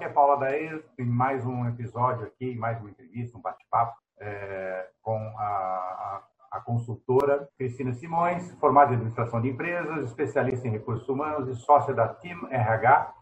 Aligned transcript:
aqui 0.00 0.06
é 0.06 0.08
Paula 0.08 0.38
Dair, 0.38 0.82
em 0.98 1.04
mais 1.04 1.44
um 1.44 1.68
episódio 1.68 2.24
aqui, 2.24 2.54
mais 2.54 2.80
uma 2.80 2.88
entrevista, 2.88 3.36
um 3.36 3.40
bate-papo 3.42 3.98
é, 4.18 4.88
com 5.02 5.18
a, 5.36 5.42
a, 5.42 6.22
a, 6.52 6.60
consultora 6.62 7.46
Cristina 7.58 7.92
Simões, 7.92 8.50
formada 8.54 8.92
em 8.92 8.94
administração 8.94 9.42
de 9.42 9.50
empresas, 9.50 10.06
especialista 10.06 10.66
em 10.66 10.70
recursos 10.70 11.06
humanos 11.06 11.46
e 11.48 11.60
sócia 11.60 11.92
da 11.92 12.08
Team 12.08 12.48
RH, 12.50 13.14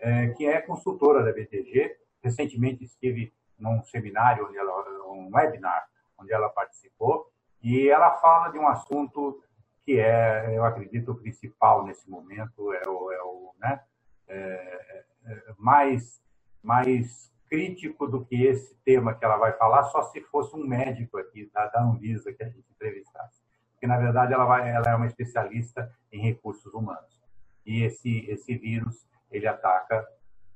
é, 0.00 0.28
que 0.30 0.44
é 0.44 0.60
consultora 0.60 1.22
da 1.22 1.32
BTG. 1.32 1.96
Recentemente 2.20 2.82
estive 2.82 3.32
num 3.56 3.80
seminário, 3.84 4.48
onde 4.48 4.58
ela, 4.58 4.72
um 5.12 5.30
webinar, 5.32 5.86
onde 6.18 6.32
ela 6.32 6.48
participou, 6.48 7.30
e 7.62 7.88
ela 7.88 8.10
fala 8.16 8.48
de 8.48 8.58
um 8.58 8.66
assunto 8.66 9.40
que 9.84 10.00
é, 10.00 10.52
eu 10.56 10.64
acredito, 10.64 11.12
o 11.12 11.16
principal 11.16 11.84
nesse 11.84 12.10
momento, 12.10 12.72
é 12.72 12.88
o, 12.88 13.12
é 13.12 13.22
o 13.22 13.54
né, 13.60 13.80
é, 14.26 15.04
é, 15.26 15.54
mais, 15.58 16.20
mais 16.64 17.32
crítico 17.48 18.08
do 18.08 18.24
que 18.24 18.44
esse 18.44 18.74
tema 18.84 19.14
que 19.14 19.24
ela 19.24 19.36
vai 19.36 19.52
falar, 19.52 19.84
só 19.84 20.02
se 20.02 20.20
fosse 20.22 20.56
um 20.56 20.66
médico 20.66 21.18
aqui 21.18 21.48
da, 21.52 21.70
Anvisa 21.76 22.32
que 22.32 22.42
a 22.42 22.48
gente 22.48 22.64
entrevistasse. 22.74 23.42
Porque, 23.72 23.86
na 23.86 23.98
verdade, 23.98 24.32
ela, 24.32 24.44
vai, 24.44 24.68
ela 24.70 24.90
é 24.90 24.94
uma 24.96 25.06
especialista 25.06 25.92
em 26.10 26.20
recursos 26.20 26.72
humanos. 26.72 27.22
E 27.64 27.82
esse, 27.82 28.26
esse 28.28 28.56
vírus, 28.56 29.06
ele 29.30 29.46
ataca 29.46 30.04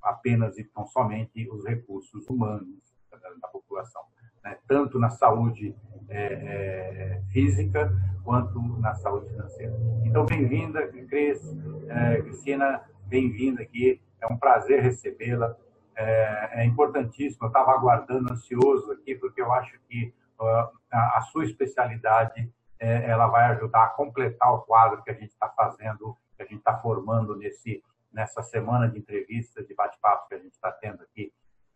apenas 0.03 0.59
e 0.59 0.65
tão 0.65 0.87
somente 0.87 1.48
os 1.51 1.65
recursos 1.65 2.29
humanos 2.29 2.81
da, 3.11 3.19
da 3.19 3.48
população. 3.48 4.03
Né? 4.43 4.56
Tanto 4.67 4.98
na 4.98 5.11
saúde 5.11 5.75
é, 6.09 6.25
é, 6.25 7.23
física 7.31 7.93
quanto 8.25 8.61
na 8.79 8.95
saúde 8.95 9.29
financeira. 9.29 9.75
Então, 10.05 10.25
bem-vinda, 10.25 10.87
Cris, 10.89 11.43
é, 11.89 12.23
Cristina, 12.23 12.83
bem-vinda 13.06 13.62
aqui. 13.62 14.01
É 14.20 14.27
um 14.27 14.37
prazer 14.37 14.83
recebê-la. 14.83 15.56
É, 16.00 16.60
é, 16.60 16.64
importantíssimo. 16.64 17.46
Eu 17.46 17.48
estava 17.48 17.72
aguardando, 17.72 18.32
ansioso 18.32 18.92
aqui, 18.92 19.16
porque 19.16 19.42
eu 19.42 19.52
acho 19.52 19.77
que 19.88 20.14
uh, 20.38 20.70
a, 20.92 21.18
a, 21.18 21.20
sua 21.22 21.44
especialidade 21.44 22.48
é, 22.78 23.10
ela 23.10 23.27
vai 23.27 23.46
ajudar 23.46 23.82
a 23.82 23.88
completar 23.88 24.54
o 24.54 24.60
quadro 24.60 25.02
que 25.02 25.10
a 25.10 25.14
gente 25.14 25.30
está 25.30 25.48
fazendo, 25.48 26.16
que 26.36 26.42
a 26.44 26.46
gente 26.46 26.58
está 26.58 26.78
formando 26.78 27.34
nesse 27.36 27.82
nessa 28.12 28.42
semana 28.42 28.88
de 28.88 28.98
entrevistas, 28.98 29.66
de 29.66 29.74
bate-papo 29.74 30.28
que 30.28 30.34
a 30.36 30.38
gente 30.38 30.52
está 30.52 30.70
tendo 30.70 31.02
aqui 31.02 31.32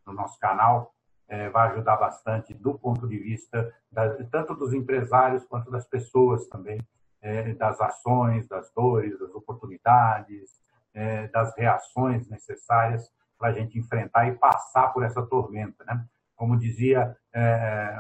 no 0.07 0.13
nosso 0.13 0.39
canal. 0.39 0.95
É, 1.29 1.49
vai 1.49 1.71
ajudar 1.71 1.97
bastante 1.97 2.55
do 2.55 2.79
ponto 2.79 3.09
de 3.09 3.19
vista 3.19 3.75
da, 3.91 4.23
tanto 4.25 4.55
dos 4.55 4.73
empresários 4.73 5.45
quanto 5.45 5.69
das 5.69 5.87
pessoas 5.87 6.47
também, 6.47 6.81
é, 7.21 7.55
das 7.55 7.81
ações, 7.81 8.47
das 8.47 8.71
dores, 8.73 9.19
das 9.19 9.35
oportunidades, 9.35 10.61
é, 10.95 11.27
das 11.29 11.57
reações 11.57 12.29
necessárias 12.29 13.11
para 13.43 13.51
a 13.51 13.53
gente 13.53 13.77
enfrentar 13.77 14.29
e 14.29 14.37
passar 14.37 14.93
por 14.93 15.03
essa 15.03 15.21
tormenta. 15.21 15.83
Né? 15.85 16.07
Como 16.37 16.57
dizia 16.57 17.17
é, 17.33 17.93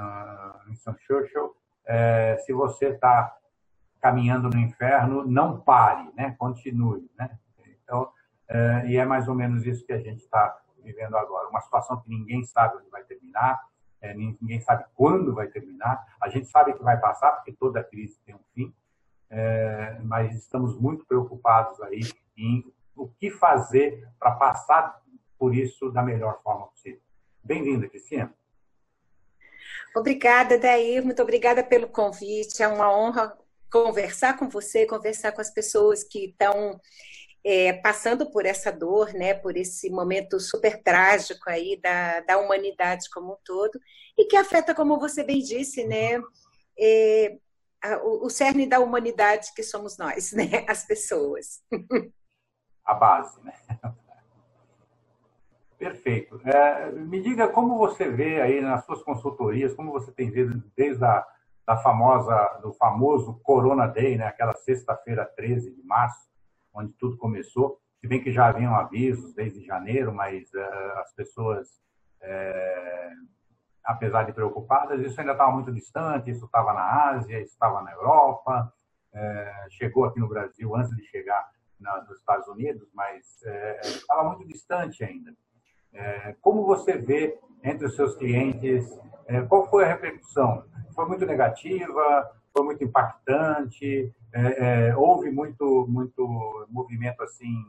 Winston 0.69 0.95
Churchill, 1.01 1.57
é, 1.85 2.37
se 2.47 2.53
você 2.53 2.91
está 2.91 3.37
caminhando 4.01 4.49
no 4.49 4.57
inferno, 4.57 5.27
não 5.27 5.61
pare, 5.61 6.09
né? 6.15 6.37
continue. 6.39 7.11
Né? 7.19 7.29
Então, 7.83 8.09
é, 8.49 8.87
e 8.87 8.97
é 8.97 9.05
mais 9.05 9.27
ou 9.27 9.35
menos 9.35 9.67
isso 9.67 9.85
que 9.85 9.93
a 9.93 9.99
gente 9.99 10.21
está 10.21 10.57
vivendo 10.81 11.17
agora. 11.17 11.49
Uma 11.49 11.61
situação 11.61 12.01
que 12.01 12.09
ninguém 12.09 12.45
sabe 12.45 12.77
onde 12.77 12.89
vai 12.89 13.03
terminar, 13.03 13.61
é, 14.01 14.15
ninguém 14.15 14.61
sabe 14.61 14.85
quando 14.95 15.35
vai 15.35 15.49
terminar. 15.49 16.07
A 16.23 16.29
gente 16.29 16.47
sabe 16.47 16.73
que 16.73 16.85
vai 16.85 17.01
passar, 17.01 17.33
porque 17.33 17.51
toda 17.51 17.83
crise 17.83 18.21
tem 18.25 18.37
um 18.37 18.45
fim, 18.55 18.73
é, 19.29 19.99
mas 20.05 20.37
estamos 20.37 20.79
muito 20.79 21.05
preocupados 21.05 21.81
aí 21.83 22.03
em 22.37 22.65
o 22.95 23.09
que 23.09 23.29
fazer 23.29 24.09
para 24.21 24.33
passar 24.33 25.02
por 25.43 25.57
isso 25.57 25.91
da 25.91 26.05
melhor 26.05 26.41
forma 26.41 26.69
possível. 26.69 27.01
Bem-vinda, 27.43 27.89
Cristina. 27.89 28.33
Obrigada, 29.93 30.57
Daí. 30.57 31.01
Muito 31.01 31.21
obrigada 31.21 31.65
pelo 31.65 31.89
convite. 31.89 32.63
É 32.63 32.69
uma 32.69 32.97
honra 32.97 33.37
conversar 33.69 34.39
com 34.39 34.49
você, 34.49 34.87
conversar 34.87 35.33
com 35.33 35.41
as 35.41 35.51
pessoas 35.51 36.05
que 36.05 36.27
estão 36.27 36.81
é, 37.43 37.73
passando 37.73 38.31
por 38.31 38.47
essa 38.47 38.71
dor, 38.71 39.13
né, 39.15 39.35
por 39.35 39.57
esse 39.57 39.91
momento 39.91 40.39
super 40.39 40.81
trágico 40.81 41.51
aí 41.51 41.77
da, 41.83 42.21
da 42.21 42.39
humanidade 42.39 43.11
como 43.11 43.33
um 43.33 43.39
todo, 43.45 43.81
e 44.17 44.27
que 44.27 44.37
afeta, 44.37 44.73
como 44.73 45.01
você 45.01 45.25
bem 45.25 45.41
disse, 45.41 45.83
né, 45.85 46.23
é, 46.79 47.37
a, 47.83 47.97
o, 48.05 48.27
o 48.27 48.31
cerne 48.31 48.65
da 48.65 48.79
humanidade 48.79 49.53
que 49.57 49.65
somos 49.65 49.99
nós, 49.99 50.31
né, 50.39 50.65
as 50.69 50.87
pessoas. 50.87 51.65
a 52.85 52.95
base, 52.95 53.43
né? 53.43 53.55
Perfeito. 55.83 56.41
É, 56.45 56.93
me 56.93 57.21
diga 57.21 57.49
como 57.49 57.77
você 57.77 58.09
vê 58.09 58.41
aí 58.41 58.61
nas 58.61 58.85
suas 58.85 59.03
consultorias, 59.03 59.75
como 59.75 59.91
você 59.91 60.13
tem 60.13 60.31
visto 60.31 60.63
desde 60.77 61.05
a 61.05 61.27
da 61.67 61.77
famosa, 61.77 62.61
do 62.63 62.73
famoso 62.73 63.41
Corona 63.43 63.87
Day, 63.87 64.17
né? 64.17 64.27
aquela 64.27 64.53
sexta-feira 64.53 65.25
13 65.25 65.75
de 65.75 65.83
março, 65.83 66.31
onde 66.73 66.93
tudo 66.93 67.17
começou. 67.17 67.81
Se 68.01 68.07
bem 68.07 68.23
que 68.23 68.33
já 68.33 68.47
haviam 68.47 68.75
avisos 68.77 69.35
desde 69.35 69.65
janeiro, 69.65 70.13
mas 70.13 70.53
uh, 70.55 70.99
as 70.99 71.13
pessoas, 71.15 71.69
é, 72.21 73.11
apesar 73.85 74.25
de 74.25 74.33
preocupadas, 74.33 75.01
isso 75.01 75.21
ainda 75.21 75.33
estava 75.33 75.51
muito 75.51 75.73
distante, 75.73 76.31
isso 76.31 76.47
estava 76.47 76.73
na 76.73 77.11
Ásia, 77.11 77.41
isso 77.41 77.53
estava 77.53 77.81
na 77.83 77.93
Europa, 77.93 78.73
é, 79.13 79.67
chegou 79.71 80.05
aqui 80.05 80.21
no 80.21 80.29
Brasil 80.29 80.75
antes 80.77 80.95
de 80.97 81.05
chegar 81.05 81.49
na, 81.79 82.03
nos 82.03 82.19
Estados 82.19 82.47
Unidos, 82.49 82.89
mas 82.93 83.41
estava 83.85 84.25
muito 84.25 84.47
distante 84.47 85.05
ainda. 85.05 85.33
É, 85.93 86.35
como 86.41 86.65
você 86.65 86.97
vê 86.97 87.39
entre 87.63 87.87
os 87.87 87.95
seus 87.95 88.17
clientes, 88.17 88.99
é, 89.27 89.41
qual 89.43 89.69
foi 89.69 89.85
a 89.85 89.89
repercussão? 89.89 90.65
Foi 90.95 91.07
muito 91.07 91.25
negativa? 91.27 92.31
Foi 92.53 92.65
muito 92.65 92.85
impactante? 92.85 94.13
É, 94.33 94.97
houve 94.97 95.31
muito, 95.31 95.87
muito 95.89 96.67
movimento 96.71 97.23
assim 97.23 97.65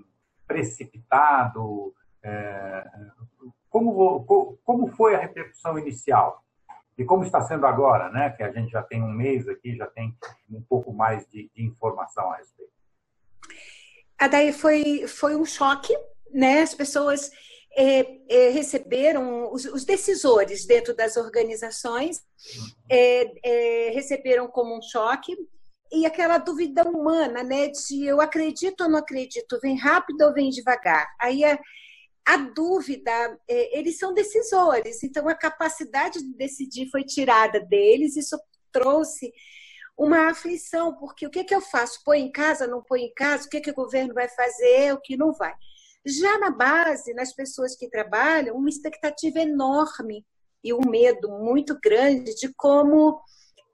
precipitado? 0.47 1.93
Como, 3.69 4.23
como 4.63 4.87
foi 4.87 5.15
a 5.15 5.19
repercussão 5.19 5.77
inicial? 5.77 6.43
E 6.97 7.03
como 7.03 7.23
está 7.23 7.41
sendo 7.41 7.65
agora, 7.65 8.09
né? 8.09 8.29
Que 8.29 8.43
a 8.43 8.51
gente 8.51 8.71
já 8.71 8.83
tem 8.83 9.01
um 9.01 9.11
mês 9.11 9.47
aqui, 9.47 9.75
já 9.75 9.87
tem 9.87 10.15
um 10.49 10.61
pouco 10.61 10.93
mais 10.93 11.27
de, 11.27 11.49
de 11.53 11.63
informação 11.63 12.31
a 12.31 12.37
respeito. 12.37 12.71
A 14.17 14.27
daí 14.27 14.53
foi, 14.53 15.07
foi 15.07 15.35
um 15.35 15.43
choque, 15.43 15.93
né? 16.31 16.61
As 16.61 16.73
pessoas 16.73 17.31
é, 17.75 18.17
é, 18.29 18.49
receberam, 18.49 19.51
os, 19.51 19.65
os, 19.65 19.83
decisores 19.83 20.65
dentro 20.65 20.95
das 20.95 21.17
organizações 21.17 22.21
é, 22.89 23.31
é, 23.43 23.89
receberam 23.91 24.47
como 24.47 24.77
um 24.77 24.81
choque 24.81 25.35
e 25.91 26.05
aquela 26.05 26.37
dúvida 26.37 26.83
humana, 26.83 27.43
né? 27.43 27.67
De 27.67 28.05
eu 28.05 28.21
acredito 28.21 28.81
ou 28.81 28.89
não 28.89 28.99
acredito, 28.99 29.59
vem 29.61 29.77
rápido 29.77 30.21
ou 30.21 30.33
vem 30.33 30.49
devagar. 30.49 31.07
Aí 31.19 31.43
a, 31.43 31.59
a 32.25 32.37
dúvida, 32.37 33.11
é, 33.47 33.77
eles 33.77 33.97
são 33.97 34.13
decisores, 34.13 35.03
então 35.03 35.27
a 35.27 35.35
capacidade 35.35 36.19
de 36.19 36.33
decidir 36.35 36.89
foi 36.89 37.03
tirada 37.03 37.59
deles, 37.59 38.15
isso 38.15 38.39
trouxe 38.71 39.31
uma 39.97 40.29
aflição, 40.29 40.95
porque 40.95 41.27
o 41.27 41.29
que, 41.29 41.43
que 41.43 41.53
eu 41.53 41.61
faço? 41.61 42.01
Põe 42.03 42.21
em 42.21 42.31
casa, 42.31 42.65
não 42.65 42.81
põe 42.81 43.03
em 43.03 43.13
casa? 43.13 43.45
O 43.45 43.49
que, 43.49 43.61
que 43.61 43.69
o 43.69 43.75
governo 43.75 44.13
vai 44.13 44.27
fazer, 44.27 44.93
o 44.93 44.99
que 44.99 45.15
não 45.15 45.31
vai? 45.33 45.53
Já 46.05 46.37
na 46.37 46.49
base, 46.49 47.13
nas 47.13 47.33
pessoas 47.33 47.75
que 47.75 47.89
trabalham, 47.89 48.55
uma 48.55 48.69
expectativa 48.69 49.39
enorme 49.39 50.25
e 50.63 50.73
um 50.73 50.81
medo 50.89 51.29
muito 51.29 51.77
grande 51.81 52.35
de 52.35 52.53
como 52.55 53.21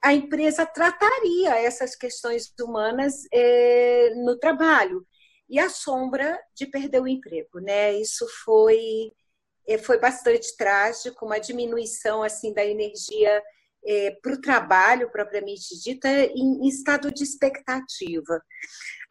a 0.04 0.14
empresa 0.14 0.66
trataria 0.66 1.58
essas 1.60 1.96
questões 1.96 2.54
humanas 2.60 3.26
é, 3.34 4.12
no 4.24 4.38
trabalho 4.38 5.06
e 5.50 5.60
a 5.60 5.70
sombra 5.70 6.40
de 6.56 6.68
perder 6.68 7.02
o 7.02 7.08
emprego, 7.08 7.60
né? 7.60 7.94
Isso 7.94 8.26
foi 8.46 9.12
é, 9.68 9.78
foi 9.78 10.00
bastante 10.00 10.56
trágico, 10.56 11.26
uma 11.26 11.40
diminuição 11.40 12.24
assim 12.24 12.54
da 12.54 12.66
energia 12.66 13.44
é, 13.86 14.12
para 14.22 14.34
o 14.34 14.42
trabalho 14.42 15.12
propriamente 15.12 15.80
dita 15.82 16.10
em, 16.10 16.68
estado 16.68 17.12
de 17.12 17.24
expectativa. 17.24 18.42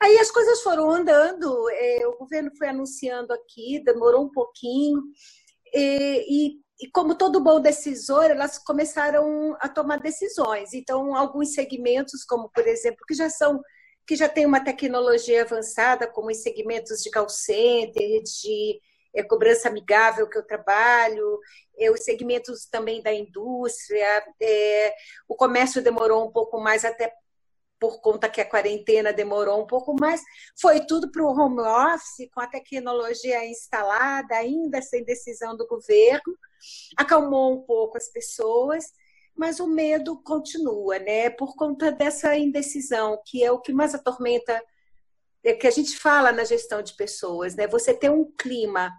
Aí 0.00 0.18
as 0.18 0.30
coisas 0.30 0.62
foram 0.62 0.90
andando, 0.90 1.68
é, 1.70 2.06
o 2.06 2.16
governo 2.18 2.50
foi 2.56 2.68
anunciando 2.68 3.32
aqui, 3.32 3.82
demorou 3.84 4.24
um 4.24 4.30
pouquinho, 4.30 5.02
é, 5.74 6.24
e, 6.28 6.60
e, 6.80 6.90
como 6.92 7.16
todo 7.16 7.42
bom 7.42 7.60
decisor, 7.60 8.24
elas 8.24 8.58
começaram 8.58 9.56
a 9.60 9.68
tomar 9.68 10.00
decisões. 10.00 10.72
Então, 10.72 11.14
alguns 11.14 11.52
segmentos, 11.52 12.24
como 12.24 12.48
por 12.50 12.66
exemplo, 12.66 13.04
que 13.06 13.14
já 13.14 13.28
são 13.28 13.60
que 14.06 14.16
já 14.16 14.26
tem 14.26 14.46
uma 14.46 14.64
tecnologia 14.64 15.42
avançada, 15.42 16.06
como 16.06 16.30
os 16.30 16.38
segmentos 16.42 17.02
de 17.02 17.10
call 17.10 17.28
center, 17.28 18.22
de 18.22 18.80
é, 19.18 19.22
cobrança 19.22 19.68
amigável 19.68 20.28
que 20.28 20.38
eu 20.38 20.46
trabalho, 20.46 21.40
é, 21.76 21.90
os 21.90 22.04
segmentos 22.04 22.66
também 22.66 23.02
da 23.02 23.12
indústria, 23.12 24.24
é, 24.40 24.94
o 25.26 25.34
comércio 25.34 25.82
demorou 25.82 26.26
um 26.26 26.30
pouco 26.30 26.60
mais 26.60 26.84
até 26.84 27.12
por 27.80 28.00
conta 28.00 28.28
que 28.28 28.40
a 28.40 28.48
quarentena 28.48 29.12
demorou 29.12 29.62
um 29.62 29.66
pouco 29.66 29.94
mais, 29.94 30.20
foi 30.60 30.84
tudo 30.84 31.10
para 31.10 31.22
o 31.22 31.28
home 31.28 31.60
office, 31.60 32.28
com 32.34 32.40
a 32.40 32.46
tecnologia 32.46 33.46
instalada, 33.46 34.34
ainda 34.34 34.82
sem 34.82 35.04
decisão 35.04 35.56
do 35.56 35.66
governo, 35.66 36.36
acalmou 36.96 37.52
um 37.52 37.62
pouco 37.62 37.96
as 37.96 38.08
pessoas, 38.08 38.86
mas 39.36 39.60
o 39.60 39.68
medo 39.68 40.20
continua, 40.22 40.98
né? 40.98 41.30
Por 41.30 41.54
conta 41.54 41.92
dessa 41.92 42.36
indecisão, 42.36 43.22
que 43.24 43.44
é 43.44 43.52
o 43.52 43.60
que 43.60 43.72
mais 43.72 43.94
atormenta, 43.94 44.60
é 45.44 45.54
que 45.54 45.68
a 45.68 45.70
gente 45.70 45.96
fala 45.96 46.32
na 46.32 46.42
gestão 46.42 46.82
de 46.82 46.94
pessoas, 46.94 47.54
né? 47.54 47.68
Você 47.68 47.94
ter 47.94 48.10
um 48.10 48.24
clima 48.36 48.90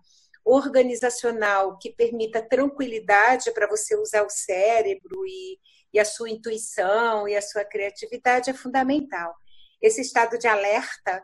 organizacional 0.49 1.77
que 1.77 1.93
permita 1.93 2.41
tranquilidade 2.41 3.51
para 3.53 3.67
você 3.67 3.95
usar 3.95 4.23
o 4.23 4.29
cérebro 4.29 5.25
e, 5.25 5.59
e 5.93 5.99
a 5.99 6.05
sua 6.05 6.29
intuição 6.29 7.27
e 7.27 7.35
a 7.35 7.41
sua 7.41 7.63
criatividade 7.63 8.49
é 8.49 8.53
fundamental. 8.53 9.35
Esse 9.81 10.01
estado 10.01 10.37
de 10.37 10.47
alerta 10.47 11.23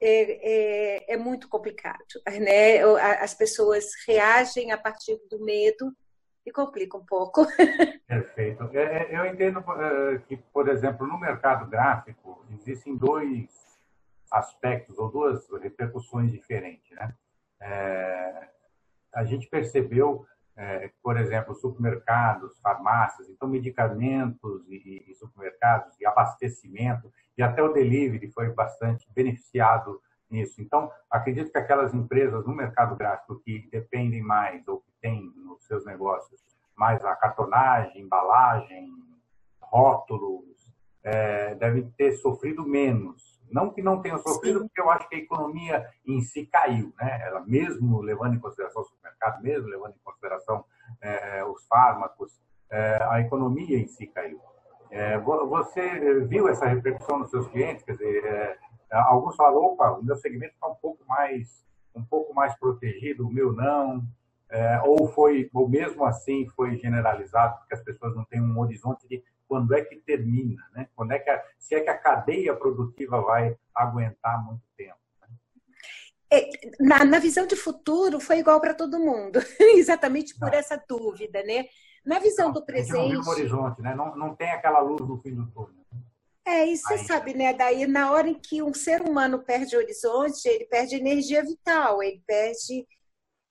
é, 0.00 1.10
é, 1.10 1.14
é, 1.14 1.16
muito 1.16 1.48
complicado. 1.48 2.04
Né? 2.26 2.80
As 3.20 3.34
pessoas 3.34 3.90
reagem 4.06 4.72
a 4.72 4.78
partir 4.78 5.18
do 5.30 5.44
medo 5.44 5.92
e 6.46 6.52
complica 6.52 6.96
um 6.96 7.04
pouco. 7.04 7.46
Perfeito. 8.06 8.70
É, 8.72 9.12
é, 9.12 9.18
eu 9.18 9.26
entendo 9.26 9.58
é, 9.58 10.18
que, 10.26 10.36
por 10.36 10.68
exemplo, 10.68 11.06
no 11.06 11.18
mercado 11.18 11.68
gráfico, 11.68 12.44
existem 12.52 12.96
dois 12.96 13.48
aspectos 14.30 14.98
ou 14.98 15.10
duas 15.10 15.48
repercussões 15.60 16.32
diferentes. 16.32 16.90
Né? 16.96 17.14
É, 17.60 18.48
a 19.14 19.24
gente 19.24 19.48
percebeu, 19.48 20.24
é, 20.56 20.90
por 21.02 21.16
exemplo, 21.16 21.54
supermercados, 21.54 22.58
farmácias, 22.60 23.28
então 23.28 23.48
medicamentos 23.48 24.68
e, 24.68 25.04
e, 25.08 25.14
supermercados 25.14 25.98
e 26.00 26.06
abastecimento 26.06 27.12
e 27.36 27.42
até 27.42 27.62
o 27.62 27.72
delivery 27.72 28.30
foi 28.32 28.50
bastante 28.50 29.08
beneficiado 29.12 30.00
nisso. 30.30 30.60
Então, 30.60 30.90
acredito 31.10 31.50
que 31.50 31.58
aquelas 31.58 31.94
empresas 31.94 32.44
no 32.44 32.54
mercado 32.54 32.96
gráfico 32.96 33.40
que 33.40 33.68
dependem 33.70 34.22
mais 34.22 34.66
ou 34.68 34.80
que 34.80 34.92
têm 35.00 35.32
nos 35.36 35.64
seus 35.64 35.84
negócios 35.84 36.40
mais 36.78 37.04
a 37.04 37.16
cartonagem, 37.16 38.02
embalagem, 38.02 38.88
rótulos, 39.60 40.72
é, 41.02 41.54
devem 41.56 41.90
ter 41.90 42.12
sofrido 42.12 42.64
menos. 42.64 43.37
Não 43.50 43.70
que 43.70 43.82
não 43.82 44.00
tenham 44.00 44.18
sofrido, 44.18 44.60
Sim. 44.60 44.66
porque 44.66 44.80
eu 44.80 44.90
acho 44.90 45.08
que 45.08 45.16
a 45.16 45.18
economia 45.18 45.86
em 46.06 46.20
si 46.20 46.46
caiu, 46.46 46.92
né? 47.00 47.20
Ela 47.26 47.40
mesmo 47.40 48.00
levando 48.00 48.34
em 48.34 48.38
consideração 48.38 48.82
o 48.82 48.84
supermercado, 48.84 49.42
mesmo 49.42 49.68
levando 49.68 49.94
em 49.94 50.04
consideração 50.04 50.64
é, 51.00 51.44
os 51.44 51.66
fármacos, 51.66 52.40
é, 52.70 52.98
a 53.02 53.20
economia 53.20 53.78
em 53.78 53.86
si 53.86 54.06
caiu. 54.06 54.40
É, 54.90 55.18
você 55.18 56.20
viu 56.20 56.48
essa 56.48 56.66
repercussão 56.66 57.18
nos 57.18 57.30
seus 57.30 57.46
clientes? 57.48 57.84
Quer 57.84 57.92
dizer, 57.92 58.58
alguns 58.90 59.36
falam, 59.36 59.62
opa, 59.62 59.90
o 59.90 60.02
meu 60.02 60.16
segmento 60.16 60.54
está 60.54 60.66
um 60.66 60.76
pouco 60.76 61.04
mais 61.06 61.66
um 61.94 62.04
pouco 62.04 62.32
mais 62.32 62.56
protegido, 62.58 63.26
o 63.26 63.32
meu 63.32 63.52
não. 63.52 64.02
Ou 64.86 65.08
foi, 65.08 65.50
ou 65.52 65.68
mesmo 65.68 66.04
assim 66.04 66.46
foi 66.50 66.76
generalizado, 66.76 67.58
porque 67.58 67.74
as 67.74 67.82
pessoas 67.82 68.14
não 68.14 68.24
têm 68.24 68.40
um 68.40 68.58
horizonte 68.58 69.06
de 69.08 69.22
quando 69.48 69.74
é 69.74 69.82
que 69.82 69.96
termina, 69.96 70.62
né? 70.74 70.88
Quando 70.94 71.12
é 71.12 71.18
que 71.18 71.30
a, 71.30 71.42
se 71.58 71.74
é 71.74 71.80
que 71.80 71.88
a 71.88 71.96
cadeia 71.96 72.54
produtiva 72.54 73.20
vai 73.22 73.56
aguentar 73.74 74.44
muito 74.44 74.62
tempo. 74.76 74.98
Né? 75.20 75.28
É, 76.30 76.50
na, 76.78 77.04
na, 77.04 77.18
visão 77.18 77.46
de 77.46 77.56
futuro 77.56 78.20
foi 78.20 78.38
igual 78.38 78.60
para 78.60 78.74
todo 78.74 79.00
mundo, 79.00 79.40
exatamente 79.74 80.38
por 80.38 80.52
é. 80.52 80.58
essa 80.58 80.80
dúvida, 80.88 81.42
né? 81.42 81.64
Na 82.04 82.18
visão 82.18 82.48
não, 82.48 82.54
do 82.54 82.64
presente. 82.64 83.14
Não 83.14 83.26
horizonte, 83.26 83.82
né? 83.82 83.94
Não, 83.94 84.14
não 84.14 84.36
tem 84.36 84.50
aquela 84.50 84.80
luz 84.80 85.00
no 85.00 85.20
fim 85.20 85.34
do 85.34 85.46
túnel. 85.50 85.78
É, 86.46 86.66
e 86.66 86.76
você 86.78 86.96
sabe, 86.98 87.34
né? 87.34 87.52
Daí, 87.52 87.86
na 87.86 88.10
hora 88.10 88.26
em 88.26 88.34
que 88.34 88.62
um 88.62 88.72
ser 88.72 89.02
humano 89.02 89.38
perde 89.40 89.76
horizonte, 89.76 90.48
ele 90.48 90.64
perde 90.64 90.96
energia 90.96 91.42
vital, 91.42 92.02
ele 92.02 92.22
perde 92.26 92.86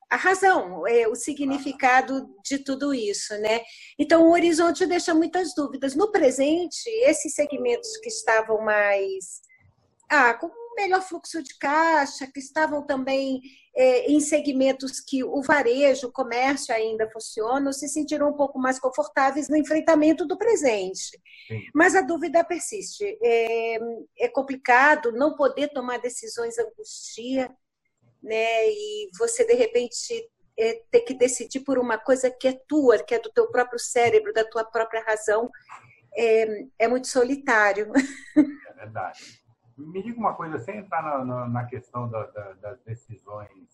a 0.10 0.16
razão, 0.16 0.88
é, 0.88 1.08
o 1.08 1.16
significado 1.16 2.30
de 2.44 2.60
tudo 2.60 2.94
isso, 2.94 3.38
né? 3.40 3.62
Então, 4.00 4.24
o 4.24 4.32
horizonte 4.32 4.86
deixa 4.86 5.14
muitas 5.14 5.54
dúvidas. 5.54 5.96
No 5.96 6.12
presente, 6.12 6.90
esses 7.04 7.34
segmentos 7.34 7.98
que 7.98 8.08
estavam 8.08 8.62
mais 8.62 9.42
ah, 10.10 10.34
com 10.34 10.50
melhor 10.78 11.02
fluxo 11.02 11.42
de 11.42 11.58
caixa, 11.58 12.28
que 12.32 12.40
estavam 12.40 12.86
também 12.86 13.42
é, 13.76 14.12
em 14.12 14.20
segmentos 14.20 15.00
que 15.00 15.24
o 15.24 15.42
varejo, 15.42 16.08
o 16.08 16.12
comércio 16.12 16.74
ainda 16.74 17.10
funcionam, 17.12 17.74
se 17.74 17.90
sentiram 17.90 18.30
um 18.30 18.36
pouco 18.36 18.60
mais 18.60 18.80
confortáveis 18.80 19.50
no 19.50 19.58
enfrentamento 19.58 20.26
do 20.26 20.38
presente. 20.38 21.20
Sim. 21.48 21.62
Mas 21.74 21.96
a 21.96 22.02
dúvida 22.02 22.44
persiste. 22.44 23.04
É, 23.22 23.80
é, 24.20 24.28
complicado 24.30 25.12
não 25.12 25.36
poder 25.36 25.70
tomar 25.70 25.98
decisões 25.98 26.58
angustia, 26.60 27.50
né? 28.22 28.70
E 28.70 29.10
você 29.18 29.46
de 29.46 29.54
repente 29.54 30.30
é, 30.58 30.82
ter 30.92 31.02
que 31.02 31.14
decidir 31.14 31.62
por 31.62 31.78
uma 31.78 31.98
coisa 31.98 32.30
que 32.32 32.48
é 32.48 32.60
tua, 32.68 33.04
que 33.04 33.14
é 33.16 33.20
do 33.20 33.32
teu 33.32 33.50
próprio 33.50 33.80
cérebro, 33.80 34.34
da 34.34 34.44
tua 34.44 34.64
própria 34.64 35.04
razão, 35.04 35.50
é, 36.16 36.66
é 36.80 36.88
muito 36.88 37.08
solitário. 37.08 37.92
É 38.68 38.86
verdade. 38.86 39.42
Me 39.76 40.04
diga 40.04 40.20
uma 40.20 40.36
coisa, 40.36 40.60
sem 40.60 40.78
entrar 40.78 41.02
na, 41.02 41.26
na, 41.26 41.50
na 41.50 41.66
questão 41.66 42.08
da, 42.08 42.28
da, 42.28 42.54
das 42.54 42.80
decisões 42.82 43.68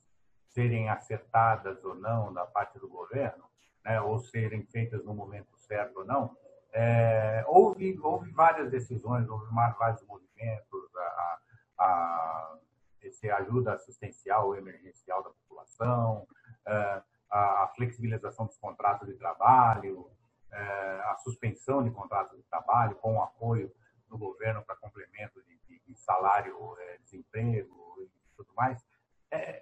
serem 0.48 0.88
acertadas 0.88 1.84
ou 1.84 1.96
não 1.96 2.32
da 2.32 2.46
parte 2.46 2.80
do 2.80 2.88
governo, 2.88 3.44
né, 3.84 4.00
ou 4.00 4.18
serem 4.20 4.64
feitas 4.66 5.04
no 5.04 5.14
momento 5.14 5.58
certo 5.58 6.00
ou 6.00 6.06
não, 6.06 6.38
é, 6.72 7.44
houve, 7.48 8.00
houve 8.02 8.32
várias 8.32 8.70
decisões, 8.72 9.28
houve 9.30 9.46
vários 9.54 10.02
movimentos, 10.08 10.96
a, 10.96 11.40
a, 11.80 12.58
esse 13.08 13.30
ajuda 13.30 13.74
assistencial 13.74 14.48
ou 14.48 14.56
emergencial 14.56 15.24
da 15.24 15.30
população, 15.30 16.28
é, 16.68 17.02
a, 17.32 17.72
flexibilização 17.76 18.46
dos 18.46 18.58
contratos 18.58 19.08
de 19.08 19.16
trabalho, 19.16 20.10
é, 20.52 20.60
a 21.06 21.18
suspensão 21.24 21.84
de 21.84 21.92
contratos 21.92 22.38
de 22.38 22.44
trabalho 22.44 22.96
com 22.96 23.16
o 23.18 23.22
apoio 23.22 23.72
do 24.08 24.18
governo 24.18 24.64
para 24.64 24.76
complemento 24.76 25.42
de 25.44 25.96
salário, 25.96 26.56
é, 26.80 26.98
desemprego 27.00 27.96
e 28.00 28.10
tudo 28.36 28.54
mais, 28.56 28.84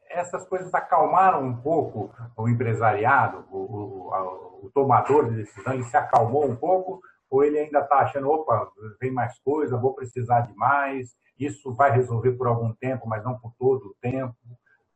essas 0.10 0.46
coisas 0.48 0.74
acalmaram 0.74 1.44
um 1.44 1.56
pouco 1.62 2.14
o 2.36 2.50
empresariado, 2.50 3.46
o, 3.50 3.58
o, 3.58 4.66
o, 4.66 4.72
tomador 4.74 5.30
de 5.30 5.38
decisão, 5.38 5.74
ele 5.74 5.84
se 5.84 5.96
acalmou 5.96 6.46
um 6.46 6.56
pouco, 6.56 7.02
ou 7.32 7.46
ele 7.46 7.58
ainda 7.58 7.80
está 7.80 8.00
achando, 8.00 8.30
opa, 8.30 8.70
vem 9.00 9.10
mais 9.10 9.40
coisa, 9.40 9.78
vou 9.78 9.96
precisar 9.96 10.42
de 10.42 10.54
mais, 10.54 11.16
isso 11.40 11.74
vai 11.74 11.90
resolver 11.90 12.34
por 12.34 12.46
algum 12.46 12.74
tempo, 12.74 13.08
mas 13.08 13.24
não 13.24 13.40
por 13.40 13.54
todo 13.58 13.88
o 13.88 13.96
tempo. 14.02 14.36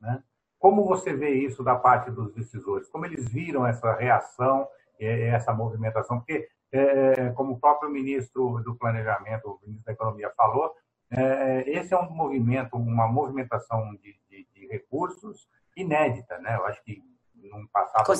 Né? 0.02 0.22
Como 0.60 0.84
você 0.84 1.16
vê 1.16 1.30
isso 1.30 1.64
da 1.64 1.76
parte 1.76 2.12
dos 2.12 2.34
decisores? 2.34 2.90
Como 2.90 3.06
eles 3.06 3.30
viram 3.30 3.66
essa 3.66 3.94
reação, 3.96 4.68
essa 5.00 5.54
movimentação? 5.54 6.20
Porque, 6.20 6.48
é, 6.74 7.30
como 7.30 7.54
o 7.54 7.60
próprio 7.60 7.90
ministro 7.90 8.62
do 8.64 8.76
Planejamento, 8.76 9.48
o 9.48 9.60
ministro 9.66 9.86
da 9.86 9.94
Economia 9.94 10.30
falou, 10.36 10.74
é, 11.10 11.64
esse 11.70 11.94
é 11.94 11.98
um 11.98 12.10
movimento, 12.10 12.76
uma 12.76 13.08
movimentação 13.08 13.96
de, 13.96 14.14
de, 14.30 14.46
de, 14.54 14.68
recursos 14.68 15.48
inédita, 15.78 16.38
né? 16.40 16.56
Eu 16.56 16.66
acho 16.66 16.84
que 16.84 17.02
no 17.36 17.68
passado 17.70 18.12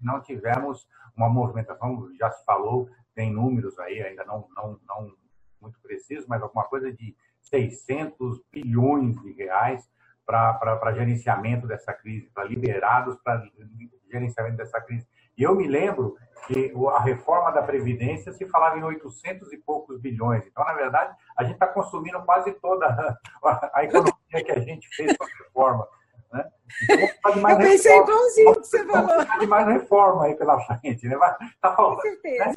não 0.00 0.20
tivemos 0.20 0.86
uma 1.16 1.28
movimentação, 1.28 2.08
já 2.18 2.30
se 2.30 2.44
falou, 2.44 2.88
tem 3.14 3.32
números 3.32 3.78
aí, 3.78 4.02
ainda 4.02 4.24
não, 4.24 4.48
não, 4.56 4.78
não 4.86 5.12
muito 5.60 5.80
precisos, 5.80 6.26
mas 6.26 6.42
alguma 6.42 6.64
coisa 6.64 6.92
de 6.92 7.16
600 7.40 8.40
bilhões 8.52 9.20
de 9.22 9.32
reais 9.32 9.88
para 10.26 10.92
gerenciamento 10.94 11.66
dessa 11.66 11.92
crise, 11.92 12.30
para 12.34 12.44
liberados 12.44 13.16
para 13.22 13.42
gerenciamento 14.10 14.56
dessa 14.56 14.80
crise. 14.80 15.06
E 15.36 15.42
eu 15.42 15.54
me 15.54 15.66
lembro 15.66 16.16
que 16.46 16.72
a 16.92 17.00
reforma 17.00 17.50
da 17.50 17.62
Previdência 17.62 18.32
se 18.32 18.46
falava 18.46 18.78
em 18.78 18.82
800 18.82 19.52
e 19.52 19.58
poucos 19.58 20.00
bilhões. 20.00 20.46
Então, 20.46 20.64
na 20.64 20.74
verdade, 20.74 21.14
a 21.36 21.42
gente 21.42 21.54
está 21.54 21.66
consumindo 21.66 22.22
quase 22.22 22.52
toda 22.54 22.86
a, 23.72 23.84
economia 23.84 24.44
que 24.44 24.52
a 24.52 24.60
gente 24.60 24.88
fez 24.94 25.16
com 25.16 25.24
a 25.24 25.28
reforma. 25.28 25.88
Né? 26.34 26.50
Então, 26.90 27.40
mais 27.40 27.58
eu 27.58 27.64
pensei 27.64 27.92
reforma. 27.92 28.12
igualzinho 28.12 28.54
que 28.54 28.66
você 28.66 28.84
falou. 28.86 29.38
de 29.38 29.46
mais 29.46 29.66
reforma 29.68 30.24
aí 30.24 30.34
pela 30.34 30.60
frente. 30.60 31.06
Né? 31.06 31.16
Mas, 31.16 31.36
tá 31.60 31.76
falando, 31.76 31.96
com 31.96 32.02
certeza. 32.02 32.44
Né? 32.46 32.54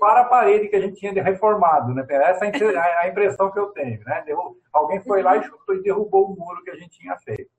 a 0.00 0.24
parede 0.24 0.68
que 0.68 0.76
a 0.76 0.80
gente 0.80 0.96
tinha 0.96 1.22
reformado. 1.22 1.94
Né? 1.94 2.06
Essa 2.08 2.44
é 2.44 2.98
a 3.00 3.08
impressão 3.08 3.50
que 3.50 3.58
eu 3.58 3.68
tenho. 3.68 4.04
Né? 4.04 4.24
Alguém 4.70 5.00
foi 5.00 5.22
lá 5.22 5.36
e 5.38 5.44
chutou 5.44 5.74
e 5.74 5.82
derrubou 5.82 6.30
o 6.30 6.36
muro 6.36 6.62
que 6.62 6.70
a 6.70 6.76
gente 6.76 6.98
tinha 6.98 7.16
feito. 7.16 7.50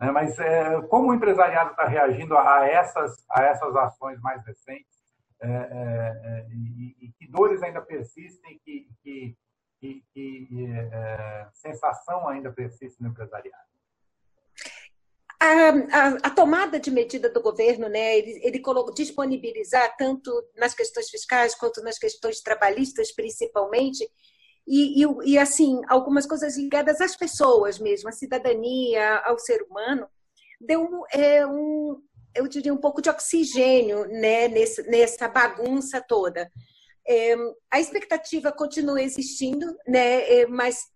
Né? 0.00 0.10
Mas 0.10 0.38
é, 0.38 0.80
como 0.88 1.10
o 1.10 1.14
empresariado 1.14 1.72
está 1.72 1.84
reagindo 1.84 2.36
a 2.38 2.66
essas, 2.66 3.22
a 3.30 3.42
essas 3.44 3.76
ações 3.76 4.18
mais 4.20 4.44
recentes 4.46 4.96
é, 5.42 5.48
é, 5.48 5.50
é 5.52 6.46
e, 6.50 6.96
e, 7.02 7.12
que 7.12 7.30
dores 7.30 7.62
ainda 7.62 7.82
persistem, 7.82 8.58
que, 8.64 8.88
que, 9.02 9.36
que, 9.78 10.02
que 10.14 10.66
é, 10.72 11.48
sensação 11.52 12.26
ainda 12.26 12.50
persiste 12.50 13.02
no 13.02 13.10
empresariado? 13.10 13.75
A, 15.38 16.08
a, 16.22 16.30
tomada 16.30 16.80
de 16.80 16.90
medida 16.90 17.28
do 17.28 17.42
governo, 17.42 17.88
né, 17.88 18.18
ele, 18.18 18.40
ele 18.42 18.58
colocou, 18.58 18.94
disponibilizar 18.94 19.94
tanto 19.96 20.32
nas 20.56 20.74
questões 20.74 21.10
fiscais 21.10 21.54
quanto 21.54 21.82
nas 21.82 21.98
questões 21.98 22.40
trabalhistas, 22.40 23.12
principalmente, 23.12 24.08
e, 24.66 25.02
e, 25.02 25.06
e, 25.24 25.38
assim, 25.38 25.80
algumas 25.88 26.26
coisas 26.26 26.56
ligadas 26.56 27.00
às 27.00 27.14
pessoas 27.14 27.78
mesmo, 27.78 28.08
à 28.08 28.12
cidadania, 28.12 29.18
ao 29.24 29.38
ser 29.38 29.62
humano, 29.62 30.08
deu 30.60 31.04
é, 31.12 31.46
um, 31.46 32.02
eu 32.34 32.48
diria, 32.48 32.72
um 32.72 32.78
pouco 32.78 33.00
de 33.00 33.08
oxigênio 33.08 34.06
né, 34.06 34.48
nesse, 34.48 34.82
nessa 34.88 35.28
bagunça 35.28 36.00
toda. 36.00 36.50
É, 37.06 37.36
a 37.70 37.78
expectativa 37.78 38.50
continua 38.50 39.00
existindo, 39.00 39.66
né, 39.86 40.40
é, 40.40 40.46
mas 40.46 40.86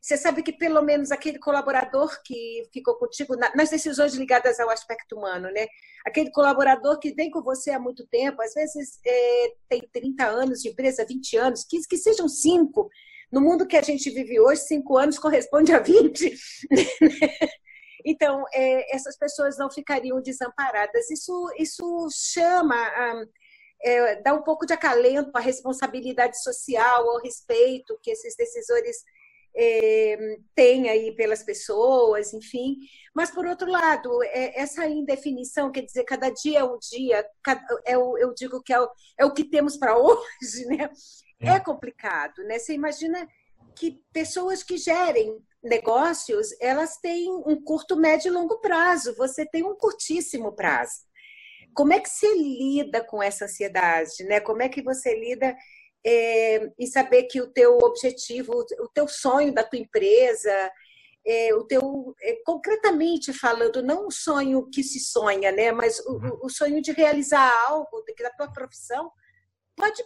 você 0.00 0.16
sabe 0.16 0.42
que 0.42 0.52
pelo 0.52 0.80
menos 0.82 1.12
aquele 1.12 1.38
colaborador 1.38 2.22
que 2.24 2.66
ficou 2.72 2.94
contigo 2.94 3.36
nas 3.54 3.68
decisões 3.68 4.14
ligadas 4.14 4.58
ao 4.58 4.70
aspecto 4.70 5.16
humano, 5.16 5.50
né? 5.52 5.66
Aquele 6.06 6.30
colaborador 6.30 6.98
que 6.98 7.12
vem 7.12 7.30
com 7.30 7.42
você 7.42 7.70
há 7.70 7.78
muito 7.78 8.06
tempo, 8.06 8.40
às 8.40 8.54
vezes 8.54 8.98
é, 9.06 9.52
tem 9.68 9.82
30 9.92 10.24
anos 10.24 10.62
de 10.62 10.70
empresa, 10.70 11.04
20 11.06 11.36
anos, 11.36 11.64
que, 11.64 11.78
que 11.86 11.98
sejam 11.98 12.28
cinco. 12.28 12.88
No 13.30 13.42
mundo 13.42 13.66
que 13.66 13.76
a 13.76 13.82
gente 13.82 14.08
vive 14.10 14.40
hoje, 14.40 14.62
cinco 14.62 14.96
anos 14.96 15.18
corresponde 15.18 15.72
a 15.72 15.78
20. 15.78 16.34
Então, 18.02 18.44
é, 18.54 18.96
essas 18.96 19.14
pessoas 19.18 19.58
não 19.58 19.70
ficariam 19.70 20.22
desamparadas. 20.22 21.10
Isso, 21.10 21.52
isso 21.58 22.08
chama, 22.10 22.74
é, 23.82 24.22
dá 24.22 24.32
um 24.32 24.42
pouco 24.42 24.64
de 24.64 24.72
acalento 24.72 25.30
à 25.34 25.40
responsabilidade 25.40 26.42
social, 26.42 27.08
ao 27.08 27.20
respeito 27.20 27.98
que 28.02 28.10
esses 28.10 28.34
decisores 28.36 29.04
é, 29.54 30.36
têm 30.54 30.88
aí 30.88 31.14
pelas 31.14 31.42
pessoas, 31.42 32.32
enfim. 32.32 32.76
Mas, 33.14 33.30
por 33.30 33.46
outro 33.46 33.70
lado, 33.70 34.22
é, 34.24 34.60
essa 34.60 34.86
indefinição, 34.86 35.70
quer 35.70 35.82
dizer, 35.82 36.04
cada 36.04 36.30
dia 36.30 36.60
é 36.60 36.64
um 36.64 36.78
dia, 36.78 37.26
cada, 37.42 37.62
é 37.84 37.98
o, 37.98 38.16
eu 38.16 38.32
digo 38.34 38.62
que 38.62 38.72
é 38.72 38.80
o, 38.80 38.88
é 39.18 39.24
o 39.24 39.32
que 39.32 39.44
temos 39.44 39.76
para 39.76 39.96
hoje, 39.98 40.66
né? 40.66 40.90
É. 41.40 41.50
é 41.50 41.60
complicado, 41.60 42.42
né? 42.44 42.58
Você 42.58 42.74
imagina 42.74 43.26
que 43.74 44.00
pessoas 44.12 44.62
que 44.62 44.76
gerem 44.76 45.38
negócios, 45.62 46.48
elas 46.60 46.96
têm 46.98 47.30
um 47.30 47.62
curto, 47.62 47.96
médio 47.96 48.28
e 48.28 48.30
longo 48.30 48.58
prazo. 48.60 49.14
Você 49.16 49.44
tem 49.46 49.62
um 49.62 49.74
curtíssimo 49.74 50.52
prazo. 50.52 51.08
Como 51.74 51.92
é 51.92 52.00
que 52.00 52.08
você 52.08 52.34
lida 52.34 53.04
com 53.04 53.22
essa 53.22 53.44
ansiedade, 53.44 54.24
né? 54.24 54.40
Como 54.40 54.62
é 54.62 54.68
que 54.68 54.82
você 54.82 55.14
lida 55.14 55.56
é, 56.04 56.72
em 56.78 56.86
saber 56.86 57.24
que 57.24 57.40
o 57.40 57.52
teu 57.52 57.78
objetivo, 57.78 58.52
o 58.52 58.88
teu 58.88 59.06
sonho 59.06 59.52
da 59.52 59.62
tua 59.62 59.78
empresa, 59.78 60.72
é, 61.26 61.54
o 61.54 61.64
teu 61.64 62.14
é, 62.22 62.42
concretamente 62.44 63.32
falando, 63.32 63.82
não 63.82 64.06
o 64.06 64.10
sonho 64.10 64.68
que 64.70 64.82
se 64.82 64.98
sonha, 65.00 65.52
né? 65.52 65.70
Mas 65.72 66.00
o, 66.00 66.14
uhum. 66.14 66.38
o 66.42 66.48
sonho 66.48 66.80
de 66.80 66.92
realizar 66.92 67.52
algo 67.68 68.04
da 68.18 68.30
tua 68.30 68.50
profissão 68.50 69.10
pode 69.76 70.02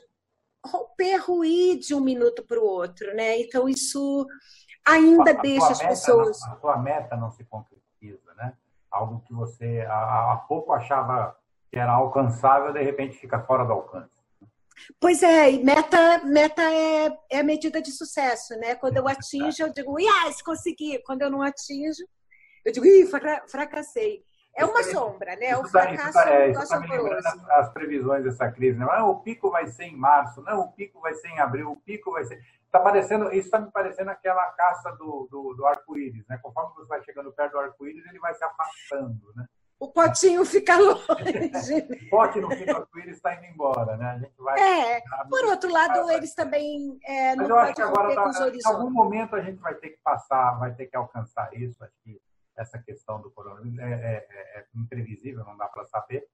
romper, 0.67 1.17
ruir 1.17 1.79
de 1.79 1.95
um 1.95 2.01
minuto 2.01 2.45
para 2.45 2.59
o 2.59 2.65
outro, 2.65 3.15
né? 3.15 3.39
Então 3.41 3.69
isso 3.69 4.27
ainda 4.87 5.31
a, 5.31 5.35
deixa 5.35 5.73
as 5.73 5.83
pessoas. 5.83 6.41
Não, 6.41 6.53
a 6.53 6.57
tua 6.57 6.79
meta 6.79 7.17
não 7.17 7.31
se 7.31 7.45
concretiza, 7.45 8.35
né? 8.35 8.55
Algo 8.91 9.21
que 9.27 9.33
você 9.33 9.81
há, 9.89 10.33
há 10.33 10.37
pouco 10.49 10.73
achava 10.73 11.37
que 11.71 11.79
era 11.79 11.93
alcançável, 11.93 12.73
de 12.73 12.83
repente 12.83 13.19
fica 13.19 13.41
fora 13.41 13.65
do 13.65 13.73
alcance. 13.73 14.14
Pois 15.01 15.23
é, 15.23 15.53
e 15.53 15.65
meta, 15.65 16.25
meta 16.25 16.63
é, 16.63 17.19
é 17.31 17.41
a 17.41 17.45
medida 17.45 17.81
de 17.81 17.93
sucesso, 17.93 18.55
né? 18.59 18.75
Quando 18.75 18.97
eu 18.97 19.09
atinjo, 19.09 19.63
eu 19.63 19.73
digo, 19.73 19.99
yes, 19.99 20.43
consegui. 20.43 21.03
Quando 21.05 21.23
eu 21.23 21.31
não 21.31 21.43
atinjo, 21.43 22.05
eu 22.65 22.73
digo, 22.73 22.87
ih, 22.87 23.07
fracassei. 23.49 24.25
É 24.57 24.65
uma 24.65 24.85
sombra, 24.85 25.35
né? 25.35 25.57
O 25.57 25.67
fracasso 25.67 26.13
tá, 26.13 26.31
é, 26.31 26.51
isso 26.53 26.69
tá 26.69 26.77
as, 27.59 27.73
previsões 27.73 28.23
dessa 28.23 28.51
crise. 28.51 28.79
Né? 28.79 28.87
o 29.03 29.17
pico 29.17 29.51
vai 29.51 29.67
ser 29.67 29.85
em 29.85 29.97
março, 29.97 30.41
não, 30.43 30.61
o 30.61 30.73
pico 30.73 31.01
vai 31.01 31.13
ser 31.15 31.29
em 31.29 31.41
abril, 31.41 31.73
o 31.73 31.77
pico 31.77 32.13
vai 32.13 32.25
ser. 32.25 32.41
Tá 32.71 32.79
parecendo, 32.79 33.33
isso 33.33 33.47
está 33.47 33.59
me 33.59 33.71
parecendo 33.71 34.11
aquela 34.11 34.45
caça 34.53 34.93
do, 34.93 35.29
do, 35.31 35.55
do 35.55 35.67
arco-íris, 35.67 36.25
né? 36.29 36.39
Conforme 36.41 36.73
você 36.75 36.89
vai 36.89 37.03
chegando 37.03 37.33
perto 37.33 37.53
do 37.53 37.59
arco-íris, 37.59 38.05
ele 38.07 38.19
vai 38.21 38.35
se 38.35 38.45
afastando, 38.45 39.33
né? 39.35 39.45
O 39.85 39.93
potinho 39.93 40.47
fica 40.47 40.77
longe. 40.81 40.97
o 40.97 42.09
pote 42.09 42.41
no 42.41 42.51
fim 42.51 42.65
do 42.65 42.77
arco-íris 42.77 43.17
está 43.17 43.35
indo 43.35 43.45
embora, 43.45 43.99
né? 43.99 44.07
A 44.07 44.19
gente 44.19 44.35
vai. 44.39 44.59
É, 44.59 45.03
por 45.29 45.45
outro 45.45 45.71
lado, 45.71 46.11
eles 46.11 46.35
também 46.35 46.99
é, 47.05 47.37
não 47.37 47.47
podem 47.47 47.85
romper 47.85 48.15
com 48.15 48.21
horizontes. 48.23 48.65
Em 48.65 48.69
algum 48.69 48.91
momento 48.91 49.37
a 49.37 49.43
gente 49.43 49.61
vai 49.61 49.75
ter 49.75 49.91
que 49.91 49.99
passar, 50.03 50.59
vai 50.59 50.75
ter 50.75 50.87
que 50.87 50.97
alcançar 50.97 51.53
isso. 51.53 51.79
Que 52.03 52.19
essa 52.57 52.79
questão 52.79 53.21
do 53.21 53.31
coronavírus 53.31 53.79
é, 53.79 53.93
é, 53.93 54.27
é, 54.31 54.59
é 54.61 54.67
imprevisível, 54.75 55.45
não 55.45 55.57
dá 55.57 55.69
para 55.69 55.85
saber. 55.85 56.27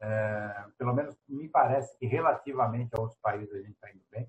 É, 0.00 0.64
pelo 0.76 0.92
menos 0.92 1.16
me 1.28 1.48
parece 1.48 1.96
que 1.98 2.06
relativamente 2.06 2.90
a 2.96 3.00
outros 3.00 3.20
países 3.20 3.54
a 3.54 3.58
gente 3.58 3.74
está 3.74 3.88
indo 3.88 4.02
bem. 4.10 4.28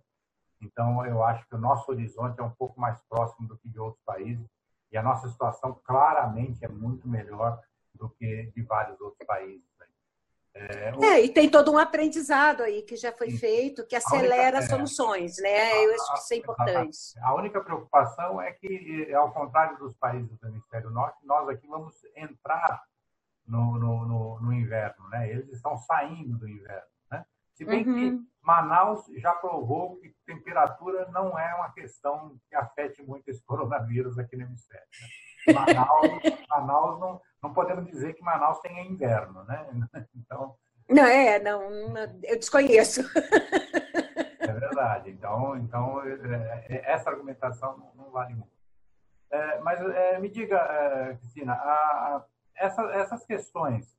Então, 0.62 1.04
eu 1.04 1.24
acho 1.24 1.48
que 1.48 1.56
o 1.56 1.60
nosso 1.60 1.92
horizonte 1.92 2.40
é 2.40 2.44
um 2.44 2.52
pouco 2.52 2.80
mais 2.80 3.02
próximo 3.10 3.48
do 3.48 3.58
que 3.58 3.70
de 3.70 3.80
outros 3.80 4.04
países 4.06 4.48
e 4.92 4.98
a 4.98 5.02
nossa 5.02 5.28
situação 5.30 5.80
claramente 5.84 6.64
é 6.64 6.68
muito 6.68 7.08
melhor 7.08 7.60
do 7.98 8.10
que 8.10 8.52
de 8.56 8.62
vários 8.64 9.00
outros 9.02 9.26
países. 9.26 9.68
É, 10.58 10.94
o... 10.96 11.04
é, 11.04 11.22
e 11.22 11.30
tem 11.30 11.50
todo 11.50 11.72
um 11.72 11.78
aprendizado 11.78 12.64
aí 12.64 12.82
que 12.82 12.96
já 12.96 13.12
foi 13.12 13.32
feito, 13.32 13.86
que 13.86 13.96
acelera 13.96 14.58
única, 14.58 14.76
soluções, 14.76 15.38
né? 15.38 15.86
Eu 15.86 15.94
acho 15.94 16.14
que 16.14 16.20
isso 16.20 16.34
é 16.34 16.38
importante. 16.38 16.98
A, 17.20 17.30
a 17.30 17.36
única 17.36 17.62
preocupação 17.62 18.42
é 18.42 18.52
que, 18.52 19.14
ao 19.14 19.32
contrário 19.32 19.78
dos 19.78 19.96
países 19.96 20.36
do 20.40 20.48
hemisfério 20.48 20.90
norte, 20.90 21.20
nós 21.24 21.48
aqui 21.48 21.68
vamos 21.68 21.96
entrar 22.16 22.84
no, 23.46 23.78
no, 23.78 24.06
no, 24.06 24.40
no 24.42 24.54
inverno, 24.54 25.08
né? 25.10 25.30
Eles 25.30 25.50
estão 25.50 25.78
saindo 25.78 26.38
do 26.38 26.48
inverno, 26.48 26.88
né? 27.12 27.24
Se 27.54 27.64
bem 27.64 27.88
uhum. 27.88 27.96
que 27.96 28.28
Manaus 28.42 29.06
já 29.18 29.34
provou 29.34 29.98
que 29.98 30.16
temperatura 30.26 31.08
não 31.12 31.38
é 31.38 31.54
uma 31.54 31.72
questão 31.72 32.36
que 32.50 32.56
afete 32.56 33.04
muito 33.04 33.30
esse 33.30 33.44
coronavírus 33.46 34.18
aqui 34.18 34.36
no 34.36 34.44
hemisfério. 34.44 34.88
Né? 35.02 35.08
Manaus, 35.54 36.10
Manaus 36.50 37.00
não, 37.00 37.22
não 37.44 37.54
podemos 37.54 37.86
dizer 37.86 38.14
que 38.14 38.24
Manaus 38.24 38.60
tenha 38.60 38.84
inverno, 38.84 39.44
né? 39.44 39.68
Então. 40.16 40.56
Não, 40.90 41.04
é, 41.04 41.40
não, 41.40 41.62
eu 42.24 42.38
desconheço. 42.38 43.02
É 44.40 44.54
verdade. 44.54 45.10
Então, 45.10 45.58
então 45.58 46.02
é, 46.04 46.66
é, 46.70 46.92
essa 46.92 47.10
argumentação 47.10 47.92
não 47.96 48.10
vale 48.12 48.34
muito. 48.34 48.56
É, 49.30 49.60
mas 49.60 49.82
é, 49.82 50.20
me 50.20 50.30
diga, 50.30 50.58
é, 50.58 51.16
Cristina, 51.16 51.54
a, 51.54 51.74
a, 52.16 52.26
essa, 52.56 52.82
essas 52.94 53.26
questões 53.26 53.98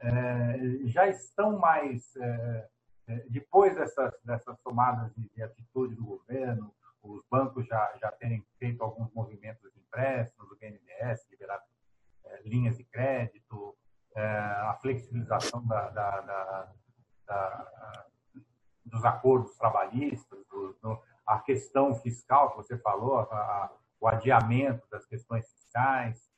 é, 0.00 0.58
já 0.84 1.08
estão 1.08 1.58
mais 1.58 2.14
é, 2.16 2.68
depois 3.28 3.74
dessas, 3.74 4.12
dessas 4.24 4.56
tomadas 4.60 5.12
de, 5.14 5.28
de, 5.34 5.42
atitude 5.42 5.94
do 5.94 6.04
governo, 6.04 6.72
os 7.02 7.22
bancos 7.30 7.66
já, 7.66 7.92
já 8.00 8.12
terem 8.12 8.44
feito 8.58 8.82
alguns 8.82 9.12
movimentos 9.12 9.72
de 9.72 9.79
empréstimos, 9.90 10.50
o 10.50 10.56
BNDES 10.56 11.26
liberar 11.30 11.60
é, 12.24 12.42
linhas 12.44 12.76
de 12.76 12.84
crédito, 12.84 13.76
é, 14.14 14.22
a 14.22 14.78
flexibilização 14.80 15.66
da, 15.66 15.90
da, 15.90 16.20
da, 16.20 16.72
da, 17.26 18.06
dos 18.84 19.04
acordos 19.04 19.56
trabalhistas, 19.56 20.38
do, 20.48 20.76
do, 20.80 21.02
a 21.26 21.38
questão 21.40 21.94
fiscal 21.94 22.50
que 22.50 22.56
você 22.58 22.78
falou, 22.78 23.18
a, 23.18 23.72
o 24.00 24.08
adiamento 24.08 24.88
das 24.90 25.04
questões 25.06 25.48
fiscais. 25.50 26.30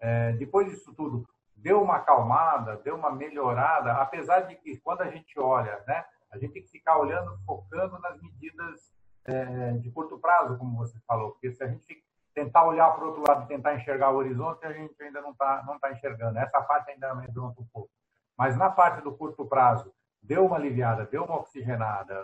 É, 0.00 0.32
depois 0.32 0.68
disso 0.68 0.94
tudo, 0.94 1.26
deu 1.54 1.82
uma 1.82 1.96
acalmada, 1.96 2.76
deu 2.78 2.96
uma 2.96 3.10
melhorada, 3.10 3.92
apesar 3.94 4.40
de 4.40 4.56
que 4.56 4.76
quando 4.78 5.02
a 5.02 5.10
gente 5.10 5.38
olha, 5.38 5.82
né, 5.86 6.04
a 6.30 6.38
gente 6.38 6.52
tem 6.52 6.62
que 6.62 6.68
ficar 6.70 6.98
olhando, 6.98 7.38
focando 7.46 7.98
nas 7.98 8.20
medidas 8.20 8.92
é, 9.24 9.72
de 9.72 9.90
curto 9.90 10.18
prazo, 10.18 10.58
como 10.58 10.76
você 10.76 10.98
falou, 11.06 11.32
porque 11.32 11.52
se 11.52 11.62
a 11.64 11.66
gente 11.66 12.04
tentar 12.36 12.66
olhar 12.66 12.90
para 12.90 13.02
o 13.02 13.08
outro 13.08 13.24
lado 13.26 13.48
tentar 13.48 13.74
enxergar 13.74 14.10
o 14.10 14.16
horizonte, 14.16 14.66
a 14.66 14.72
gente 14.72 14.94
ainda 15.02 15.22
não 15.22 15.30
está 15.30 15.64
não 15.66 15.78
tá 15.78 15.90
enxergando. 15.90 16.38
Essa 16.38 16.60
parte 16.60 16.90
ainda 16.90 17.14
me 17.14 17.24
amedronta 17.24 17.62
um 17.62 17.66
pouco. 17.72 17.90
Mas 18.36 18.54
na 18.58 18.68
parte 18.68 19.02
do 19.02 19.16
curto 19.16 19.46
prazo, 19.46 19.90
deu 20.22 20.44
uma 20.44 20.56
aliviada, 20.56 21.06
deu 21.06 21.24
uma 21.24 21.38
oxigenada, 21.38 22.14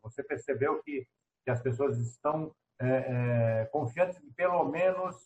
você 0.00 0.22
percebeu 0.22 0.80
que, 0.84 1.04
que 1.44 1.50
as 1.50 1.60
pessoas 1.60 1.98
estão 1.98 2.54
é, 2.78 2.86
é, 2.86 3.64
confiantes 3.72 4.20
de 4.20 4.30
pelo 4.30 4.64
menos, 4.64 5.16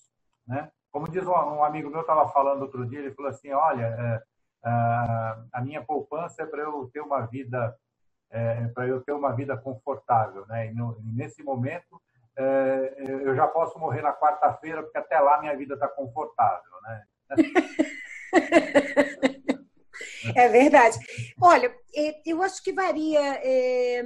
né? 0.46 0.70
como 0.90 1.10
diz 1.10 1.26
um, 1.26 1.32
um 1.32 1.62
amigo 1.62 1.90
meu, 1.90 2.00
estava 2.00 2.26
falando 2.28 2.62
outro 2.62 2.86
dia, 2.86 3.00
ele 3.00 3.14
falou 3.14 3.30
assim, 3.30 3.52
olha, 3.52 3.84
é, 3.84 4.22
a 5.52 5.60
minha 5.62 5.84
poupança 5.84 6.42
é 6.42 6.46
para 6.46 6.62
eu 6.62 6.88
ter 6.90 7.02
uma 7.02 7.20
vida 7.26 7.76
é, 8.30 8.66
para 8.68 8.88
eu 8.88 9.00
ter 9.02 9.12
uma 9.12 9.32
vida 9.32 9.56
confortável. 9.56 10.46
Né? 10.46 10.68
E, 10.68 10.74
no, 10.74 10.98
nesse 11.02 11.42
momento, 11.42 12.00
eu 12.36 13.34
já 13.34 13.46
posso 13.46 13.78
morrer 13.78 14.02
na 14.02 14.12
quarta-feira, 14.12 14.82
porque 14.82 14.98
até 14.98 15.18
lá 15.18 15.40
minha 15.40 15.56
vida 15.56 15.74
está 15.74 15.88
confortável. 15.88 16.70
Né? 16.82 17.02
É 20.34 20.48
verdade. 20.48 20.98
Olha, 21.40 21.72
eu 22.24 22.42
acho 22.42 22.62
que 22.62 22.72
varia. 22.72 23.20
É, 23.42 24.02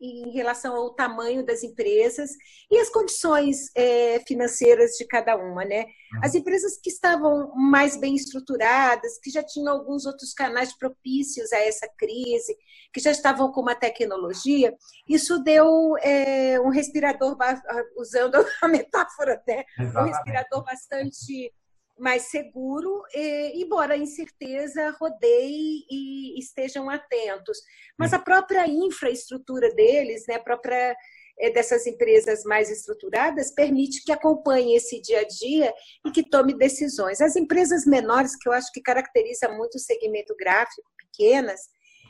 em 0.00 0.30
relação 0.30 0.74
ao 0.76 0.94
tamanho 0.94 1.44
das 1.44 1.62
empresas 1.62 2.30
e 2.70 2.78
as 2.78 2.88
condições 2.88 3.70
é, 3.74 4.20
financeiras 4.26 4.92
de 4.92 5.06
cada 5.06 5.36
uma, 5.36 5.64
né? 5.64 5.82
Uhum. 5.82 6.20
As 6.22 6.34
empresas 6.34 6.78
que 6.82 6.90
estavam 6.90 7.52
mais 7.54 7.96
bem 7.96 8.14
estruturadas, 8.14 9.18
que 9.18 9.30
já 9.30 9.42
tinham 9.42 9.72
alguns 9.72 10.06
outros 10.06 10.32
canais 10.32 10.76
propícios 10.76 11.52
a 11.52 11.58
essa 11.58 11.88
crise, 11.98 12.56
que 12.92 13.00
já 13.00 13.10
estavam 13.10 13.50
com 13.50 13.60
uma 13.60 13.74
tecnologia, 13.74 14.74
isso 15.08 15.42
deu 15.42 15.96
é, 15.98 16.60
um 16.60 16.68
respirador, 16.68 17.36
usando 17.96 18.36
a 18.62 18.68
metáfora, 18.68 19.42
né? 19.46 19.64
Um 19.78 20.04
respirador 20.04 20.64
bastante 20.64 21.52
mais 21.98 22.22
seguro, 22.24 23.02
embora 23.54 23.94
a 23.94 23.98
incerteza 23.98 24.90
rodeie 25.00 25.84
e 25.90 26.38
estejam 26.38 26.90
atentos. 26.90 27.58
Mas 27.98 28.12
a 28.12 28.18
própria 28.18 28.66
infraestrutura 28.66 29.72
deles, 29.74 30.24
né, 30.28 30.36
a 30.36 30.42
própria 30.42 30.96
eh, 31.38 31.50
dessas 31.50 31.84
empresas 31.86 32.44
mais 32.44 32.70
estruturadas, 32.70 33.52
permite 33.52 34.04
que 34.04 34.12
acompanhe 34.12 34.76
esse 34.76 35.00
dia 35.00 35.20
a 35.20 35.24
dia 35.24 35.74
e 36.06 36.10
que 36.12 36.28
tome 36.28 36.56
decisões. 36.56 37.20
As 37.20 37.34
empresas 37.34 37.84
menores, 37.84 38.36
que 38.36 38.48
eu 38.48 38.52
acho 38.52 38.70
que 38.72 38.80
caracteriza 38.80 39.48
muito 39.48 39.74
o 39.74 39.80
segmento 39.80 40.34
gráfico, 40.36 40.88
pequenas, 40.96 41.60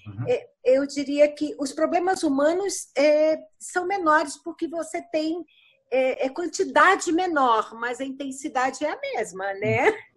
uhum. 0.07 0.29
Eh, 0.29 0.47
eu 0.65 0.87
diria 0.87 1.27
que 1.33 1.55
os 1.59 1.73
problemas 1.73 2.23
humanos 2.23 2.91
é, 2.97 3.39
são 3.59 3.87
menores 3.87 4.37
porque 4.43 4.69
você 4.69 5.03
tem 5.11 5.43
é, 5.91 6.27
é, 6.27 6.29
quantidade 6.29 7.13
menor, 7.13 7.75
mas 7.75 8.01
a 8.01 8.05
intensidade 8.05 8.85
é 8.85 8.91
a 8.91 9.01
mesma, 9.01 9.53
né? 9.55 9.93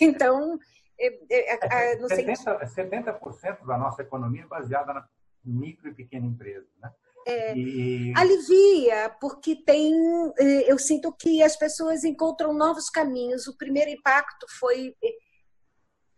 Então, 0.00 0.56
é, 1.00 1.56
é, 1.56 1.98
70%, 1.98 2.64
70 2.68 3.18
da 3.66 3.76
nossa 3.76 4.02
economia 4.02 4.42
é 4.42 4.46
baseada 4.46 4.94
na 4.94 5.08
micro 5.44 5.88
e 5.88 5.94
pequena 5.94 6.24
empresa, 6.24 6.68
né? 6.80 6.92
É, 7.26 7.56
e... 7.56 8.12
Alivia, 8.16 9.16
porque 9.20 9.56
tem. 9.56 9.92
Eu 10.66 10.78
sinto 10.78 11.12
que 11.12 11.42
as 11.42 11.56
pessoas 11.56 12.04
encontram 12.04 12.52
novos 12.52 12.88
caminhos. 12.90 13.48
O 13.48 13.56
primeiro 13.56 13.90
impacto 13.90 14.46
foi 14.58 14.94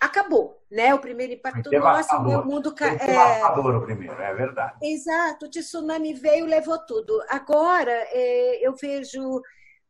acabou, 0.01 0.63
né? 0.71 0.95
O 0.95 0.99
primeiro 0.99 1.33
impacto 1.33 1.71
nosso, 1.71 2.17
o 2.17 2.25
meu 2.25 2.45
mundo 2.45 2.75
caiu. 2.75 2.99
É... 2.99 3.45
o 3.45 3.83
primeiro, 3.83 4.21
é 4.21 4.35
verdade. 4.35 4.75
Exato, 4.83 5.47
o 5.47 5.51
tsunami 5.51 6.13
veio, 6.15 6.47
levou 6.47 6.79
tudo. 6.79 7.23
Agora 7.29 7.93
é, 8.11 8.67
eu 8.67 8.75
vejo 8.75 9.43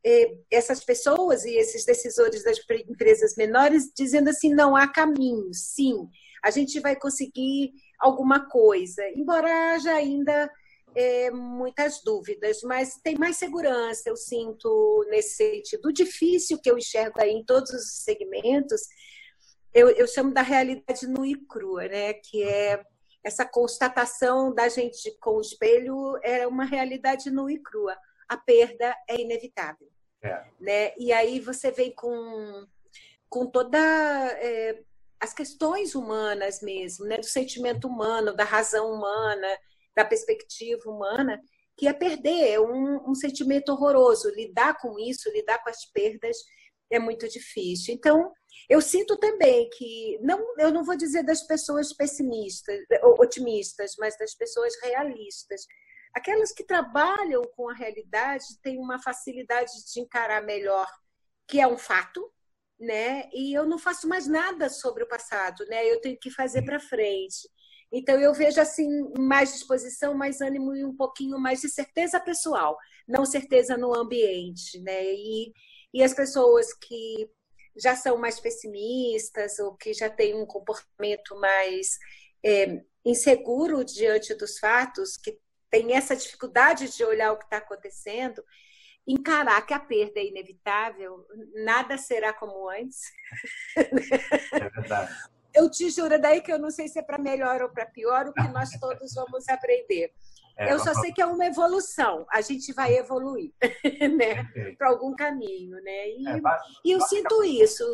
é, 0.04 0.36
essas 0.50 0.84
pessoas 0.84 1.44
e 1.44 1.56
esses 1.56 1.84
decisores 1.84 2.44
das 2.44 2.58
empresas 2.88 3.34
menores 3.36 3.90
dizendo 3.96 4.30
assim, 4.30 4.54
não 4.54 4.76
há 4.76 4.86
caminho, 4.86 5.52
sim, 5.52 6.08
a 6.42 6.50
gente 6.50 6.78
vai 6.78 6.94
conseguir 6.94 7.72
alguma 7.98 8.48
coisa, 8.48 9.02
embora 9.16 9.75
haja 9.75 9.92
ainda 9.92 10.48
é, 10.94 11.30
muitas 11.30 12.02
dúvidas, 12.04 12.60
mas 12.62 13.00
tem 13.02 13.16
mais 13.16 13.36
segurança, 13.36 14.08
eu 14.08 14.16
sinto 14.16 15.04
nesse 15.10 15.34
sentido. 15.34 15.88
O 15.88 15.92
difícil 15.92 16.58
que 16.62 16.70
eu 16.70 16.78
enxergo 16.78 17.20
aí 17.20 17.32
em 17.32 17.44
todos 17.44 17.70
os 17.70 18.04
segmentos 18.04 18.82
eu, 19.76 19.90
eu 19.90 20.09
chamo 20.09 20.33
da 20.33 20.40
realidade 20.40 21.06
nua 21.06 21.28
e 21.28 21.37
crua, 21.37 21.87
né? 21.87 22.14
Que 22.14 22.42
é 22.42 22.83
essa 23.23 23.45
constatação 23.45 24.54
da 24.54 24.71
gente 24.71 25.14
com 25.18 25.33
o 25.37 25.40
espelho 25.40 26.18
é 26.23 26.47
uma 26.47 26.64
realidade 26.64 27.30
nua 27.30 27.52
e 27.52 27.59
crua. 27.59 27.95
A 28.26 28.38
perda 28.38 28.97
é 29.06 29.21
inevitável. 29.21 29.87
É. 30.23 30.45
Né? 30.59 30.95
E 30.97 31.12
aí 31.12 31.38
você 31.40 31.71
vem 31.71 31.95
com, 31.95 32.66
com 33.28 33.47
toda 33.47 33.78
é, 33.78 34.83
as 35.21 35.35
questões 35.35 35.95
humanas 35.95 36.62
mesmo, 36.62 37.04
né? 37.04 37.18
do 37.18 37.26
sentimento 37.26 37.87
humano, 37.87 38.35
da 38.35 38.45
razão 38.45 38.90
humana, 38.90 39.49
da 39.95 40.06
perspectiva 40.06 40.88
humana, 40.88 41.38
que 41.76 41.87
é 41.87 41.92
perder, 41.92 42.49
é 42.52 42.61
um, 42.61 43.11
um 43.11 43.14
sentimento 43.14 43.73
horroroso. 43.73 44.30
Lidar 44.30 44.78
com 44.80 44.99
isso, 44.99 45.30
lidar 45.33 45.62
com 45.62 45.68
as 45.68 45.85
perdas 45.85 46.38
é 46.90 46.99
muito 46.99 47.28
difícil. 47.28 47.92
Então, 47.92 48.33
eu 48.68 48.80
sinto 48.80 49.16
também 49.16 49.68
que, 49.70 50.18
não, 50.20 50.38
eu 50.58 50.72
não 50.72 50.84
vou 50.84 50.96
dizer 50.96 51.22
das 51.22 51.42
pessoas 51.42 51.92
pessimistas, 51.92 52.78
otimistas, 53.18 53.94
mas 53.98 54.16
das 54.18 54.34
pessoas 54.34 54.75
realistas. 54.82 55.66
Aquelas 56.14 56.52
que 56.52 56.64
trabalham 56.64 57.42
com 57.54 57.68
a 57.68 57.75
realidade 57.75 58.44
têm 58.62 58.78
uma 58.78 59.00
facilidade 59.00 59.70
de 59.92 60.00
encarar 60.00 60.42
melhor, 60.42 60.88
que 61.46 61.60
é 61.60 61.66
um 61.66 61.78
fato, 61.78 62.32
né? 62.78 63.28
E 63.32 63.54
eu 63.54 63.66
não 63.66 63.78
faço 63.78 64.08
mais 64.08 64.26
nada 64.26 64.68
sobre 64.68 65.04
o 65.04 65.08
passado, 65.08 65.64
né? 65.66 65.84
Eu 65.90 66.00
tenho 66.00 66.19
que 66.19 66.30
fazer 66.30 66.62
para 66.62 66.80
frente. 66.80 67.49
Então 67.92 68.19
eu 68.19 68.34
vejo 68.34 68.60
assim 68.60 68.88
mais 69.19 69.52
disposição, 69.52 70.14
mais 70.14 70.40
ânimo 70.40 70.75
e 70.75 70.84
um 70.84 70.95
pouquinho 70.97 71.38
mais 71.38 71.60
de 71.60 71.69
certeza 71.69 72.19
pessoal, 72.19 72.76
não 73.06 73.25
certeza 73.25 73.76
no 73.76 73.95
ambiente, 73.95 74.80
né? 74.80 75.04
E, 75.14 75.52
e 75.95 76.02
as 76.02 76.12
pessoas 76.12 76.73
que 76.75 77.30
já 77.76 77.95
são 77.95 78.17
mais 78.17 78.41
pessimistas 78.41 79.58
ou 79.58 79.76
que 79.76 79.93
já 79.93 80.08
têm 80.08 80.34
um 80.34 80.47
comportamento 80.47 81.39
mais 81.39 81.99
é, 82.45 82.82
inseguro 83.04 83.84
diante 83.84 84.34
dos 84.34 84.58
fatos, 84.58 85.17
que 85.17 85.39
tem 85.71 85.95
essa 85.95 86.17
dificuldade 86.17 86.95
de 86.95 87.04
olhar 87.04 87.32
o 87.32 87.39
que 87.39 87.45
está 87.45 87.58
acontecendo, 87.58 88.43
encarar 89.06 89.65
que 89.65 89.75
a 89.75 89.80
perda 89.80 90.19
é 90.19 90.26
inevitável, 90.26 91.25
nada 91.65 91.97
será 91.97 92.32
como 92.32 92.69
antes. 92.69 93.00
É 93.76 94.69
verdade. 94.71 95.15
Eu 95.54 95.71
te 95.71 95.89
juro 95.89 96.21
daí 96.21 96.43
que 96.43 96.52
eu 96.52 96.58
não 96.58 96.71
sei 96.71 96.86
se 96.86 96.99
é 96.99 97.02
para 97.02 97.17
melhor 97.17 97.62
ou 97.62 97.71
para 97.71 97.86
pior, 97.86 98.26
o 98.26 98.32
que 98.32 98.47
nós 98.49 98.71
todos 98.78 99.15
vamos 99.15 99.49
aprender. 99.49 100.12
É, 100.56 100.73
eu 100.73 100.78
só 100.78 100.95
sei 100.95 101.12
que 101.12 101.21
é 101.21 101.26
uma 101.26 101.45
evolução, 101.45 102.26
a 102.30 102.40
gente 102.40 102.73
vai 102.73 102.95
evoluir 102.95 103.52
né? 104.16 104.45
para 104.78 104.88
algum 104.88 105.14
caminho. 105.14 105.76
Né? 105.82 106.08
E, 106.08 106.28
é, 106.28 106.40
e 106.84 106.92
eu 106.92 107.00
sinto 107.02 107.45
isso. 107.45 107.84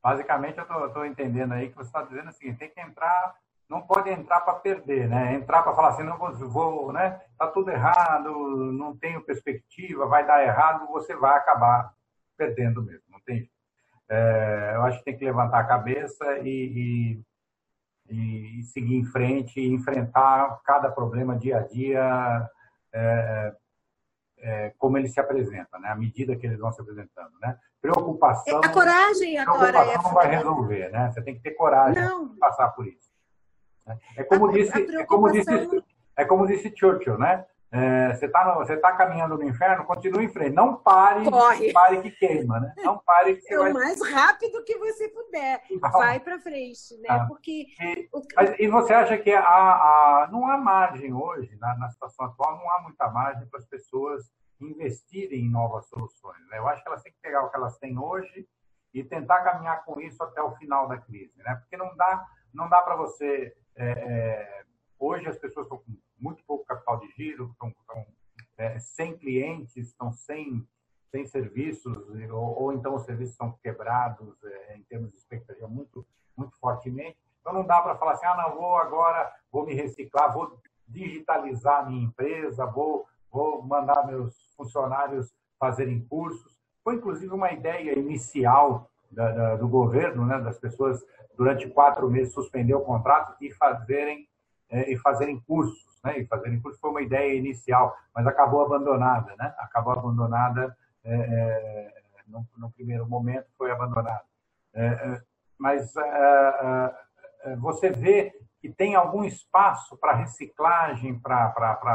Basicamente, 0.00 0.58
eu 0.58 0.86
estou 0.86 1.04
entendendo 1.04 1.52
aí 1.52 1.70
que 1.70 1.76
você 1.76 1.88
está 1.88 2.02
dizendo 2.02 2.28
assim: 2.28 2.54
tem 2.54 2.70
que 2.70 2.80
entrar, 2.80 3.34
não 3.68 3.82
pode 3.82 4.10
entrar 4.10 4.42
para 4.42 4.54
perder, 4.54 5.08
né? 5.08 5.34
entrar 5.34 5.62
para 5.62 5.74
falar 5.74 5.88
assim, 5.88 6.02
não 6.02 6.18
vou, 6.18 6.32
vou 6.48 6.92
né? 6.92 7.20
Está 7.32 7.48
tudo 7.48 7.70
errado, 7.70 8.30
não 8.72 8.96
tenho 8.96 9.24
perspectiva, 9.24 10.06
vai 10.06 10.26
dar 10.26 10.44
errado, 10.44 10.86
você 10.88 11.16
vai 11.16 11.36
acabar 11.36 11.92
perdendo 12.36 12.82
mesmo, 12.82 13.04
não 13.08 13.20
tem 13.20 13.50
é, 14.08 14.72
Eu 14.74 14.82
acho 14.82 14.98
que 14.98 15.04
tem 15.04 15.16
que 15.16 15.24
levantar 15.24 15.60
a 15.60 15.66
cabeça 15.66 16.38
e, 16.40 16.48
e 16.48 17.22
e, 18.10 18.62
seguir 18.64 18.96
em 18.96 19.04
frente 19.04 19.60
e 19.60 19.72
enfrentar 19.72 20.60
cada 20.64 20.90
problema 20.90 21.36
dia 21.36 21.58
a 21.58 21.60
dia 21.62 22.50
é, 22.92 23.54
é, 24.38 24.74
como 24.78 24.98
ele 24.98 25.08
se 25.08 25.18
apresenta, 25.18 25.78
né? 25.78 25.88
À 25.88 25.94
medida 25.94 26.36
que 26.36 26.46
eles 26.46 26.58
vão 26.58 26.70
se 26.70 26.80
apresentando, 26.80 27.32
né? 27.40 27.56
Preocupação. 27.80 28.60
A 28.62 28.68
coragem 28.68 29.38
agora 29.38 29.72
preocupação 29.72 29.92
é 29.92 30.02
não 30.02 30.14
vai 30.14 30.36
resolver, 30.36 30.90
né? 30.90 31.10
Você 31.10 31.22
tem 31.22 31.34
que 31.34 31.40
ter 31.40 31.52
coragem 31.52 32.02
de 32.02 32.38
passar 32.38 32.68
por 32.70 32.86
isso. 32.86 33.10
Né? 33.86 33.98
É 34.16 34.24
como 34.24 34.48
a, 34.48 34.52
disse, 34.52 34.72
a 34.74 35.00
é 35.00 35.04
como 35.04 35.32
disse, 35.32 35.50
é 36.16 36.24
como 36.24 36.46
disse 36.46 36.72
Churchill, 36.76 37.18
né? 37.18 37.44
É, 37.76 38.14
você 38.14 38.26
está 38.26 38.62
tá 38.80 38.92
caminhando 38.92 39.36
no 39.36 39.42
inferno, 39.42 39.84
continue 39.84 40.26
em 40.26 40.28
frente. 40.28 40.54
Não 40.54 40.76
pare, 40.76 41.28
Corre. 41.28 41.72
pare 41.72 42.00
que 42.02 42.10
queima, 42.12 42.60
né? 42.60 42.72
Não 42.84 42.98
pare 42.98 43.34
que 43.34 43.52
é 43.52 43.58
vai... 43.58 43.72
o 43.72 43.74
mais 43.74 44.00
rápido 44.00 44.62
que 44.62 44.78
você 44.78 45.08
puder. 45.08 45.60
Não. 45.82 45.90
Vai 45.90 46.20
para 46.20 46.38
frente, 46.38 46.96
né? 47.00 47.08
Ah. 47.10 47.26
Porque 47.26 47.66
e, 47.80 48.08
mas, 48.36 48.60
e, 48.60 48.68
você 48.68 48.94
acha 48.94 49.18
que 49.18 49.32
há, 49.32 49.42
há, 49.42 50.28
não 50.30 50.48
há 50.48 50.56
margem 50.56 51.12
hoje 51.12 51.56
na, 51.56 51.76
na, 51.76 51.90
situação 51.90 52.26
atual, 52.26 52.56
não 52.58 52.70
há 52.70 52.80
muita 52.82 53.10
margem 53.10 53.44
para 53.48 53.58
as 53.58 53.66
pessoas 53.66 54.30
investirem 54.60 55.40
em 55.40 55.50
novas 55.50 55.88
soluções. 55.88 56.46
Né? 56.50 56.58
Eu 56.58 56.68
acho 56.68 56.80
que 56.80 56.88
elas 56.88 57.02
têm 57.02 57.12
que 57.12 57.18
pegar 57.20 57.42
o 57.42 57.50
que 57.50 57.56
elas 57.56 57.76
têm 57.78 57.98
hoje 57.98 58.46
e 58.94 59.02
tentar 59.02 59.42
caminhar 59.42 59.84
com 59.84 60.00
isso 60.00 60.22
até 60.22 60.40
o 60.40 60.52
final 60.52 60.86
da 60.86 60.96
crise, 60.96 61.42
né? 61.42 61.56
Porque 61.56 61.76
não 61.76 61.96
dá, 61.96 62.24
não 62.52 62.68
dá 62.68 62.80
para 62.82 62.94
você 62.94 63.52
é, 63.74 63.90
é, 63.90 64.62
hoje 64.96 65.28
as 65.28 65.36
pessoas 65.36 65.66
estão 65.66 65.78
com 65.78 65.96
muito 66.18 66.42
pouco 66.44 66.64
capital 66.64 66.98
de 67.00 67.08
giro, 67.12 67.50
estão, 67.52 67.68
estão 67.68 68.06
é, 68.56 68.78
sem 68.78 69.16
clientes, 69.16 69.76
estão 69.76 70.12
sem, 70.12 70.66
sem 71.10 71.26
serviços, 71.26 71.96
ou, 72.30 72.62
ou 72.62 72.72
então 72.72 72.94
os 72.94 73.04
serviços 73.04 73.34
estão 73.34 73.52
quebrados 73.62 74.42
é, 74.44 74.76
em 74.76 74.82
termos 74.82 75.10
de 75.10 75.18
expectativa 75.18 75.66
muito, 75.68 76.06
muito 76.36 76.56
fortemente. 76.58 77.18
Então 77.40 77.52
não 77.52 77.66
dá 77.66 77.80
para 77.82 77.96
falar 77.96 78.12
assim, 78.12 78.26
ah, 78.26 78.36
não, 78.36 78.56
vou 78.56 78.76
agora, 78.76 79.32
vou 79.50 79.66
me 79.66 79.74
reciclar, 79.74 80.32
vou 80.32 80.58
digitalizar 80.88 81.80
a 81.80 81.86
minha 81.86 82.04
empresa, 82.04 82.64
vou, 82.66 83.06
vou 83.30 83.62
mandar 83.62 84.06
meus 84.06 84.54
funcionários 84.56 85.34
fazerem 85.58 86.00
cursos. 86.06 86.58
Foi 86.82 86.94
inclusive 86.96 87.32
uma 87.32 87.52
ideia 87.52 87.98
inicial 87.98 88.90
da, 89.10 89.30
da, 89.30 89.56
do 89.56 89.68
governo, 89.68 90.26
né, 90.26 90.38
das 90.40 90.58
pessoas 90.58 91.04
durante 91.36 91.68
quatro 91.68 92.08
meses 92.10 92.32
suspender 92.32 92.74
o 92.74 92.80
contrato 92.80 93.36
e 93.40 93.52
fazerem 93.52 94.28
é, 94.70 94.92
e 94.92 94.96
fazerem 94.98 95.40
cursos 95.40 95.93
né? 96.04 96.18
E 96.18 96.26
fazerem 96.26 96.60
curso 96.60 96.78
foi 96.78 96.90
uma 96.90 97.02
ideia 97.02 97.34
inicial, 97.34 97.96
mas 98.14 98.26
acabou 98.26 98.62
abandonada, 98.62 99.34
né? 99.36 99.54
Acabou 99.58 99.94
abandonada 99.94 100.76
é, 101.02 101.14
é, 101.14 101.94
no, 102.26 102.46
no, 102.56 102.70
primeiro 102.70 103.08
momento, 103.08 103.46
foi 103.56 103.70
abandonada. 103.70 104.22
É, 104.74 104.86
é 104.86 105.22
mas 105.56 105.96
é, 105.96 106.94
é, 107.44 107.56
você 107.56 107.88
vê 107.90 108.32
que 108.60 108.68
tem 108.68 108.94
algum 108.94 109.24
espaço 109.24 109.96
para 109.96 110.14
reciclagem, 110.14 111.18
para 111.18 111.86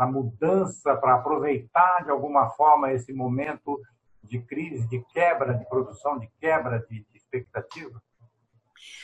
mudança, 0.00 0.96
para 0.96 1.14
aproveitar 1.14 2.02
de 2.04 2.10
alguma 2.10 2.50
forma 2.50 2.92
esse 2.92 3.12
momento 3.12 3.80
de 4.22 4.40
crise, 4.40 4.88
de 4.88 5.00
quebra 5.12 5.54
de 5.54 5.68
produção, 5.68 6.18
de 6.18 6.28
quebra 6.40 6.80
de, 6.88 7.04
de 7.04 7.16
expectativa? 7.16 8.02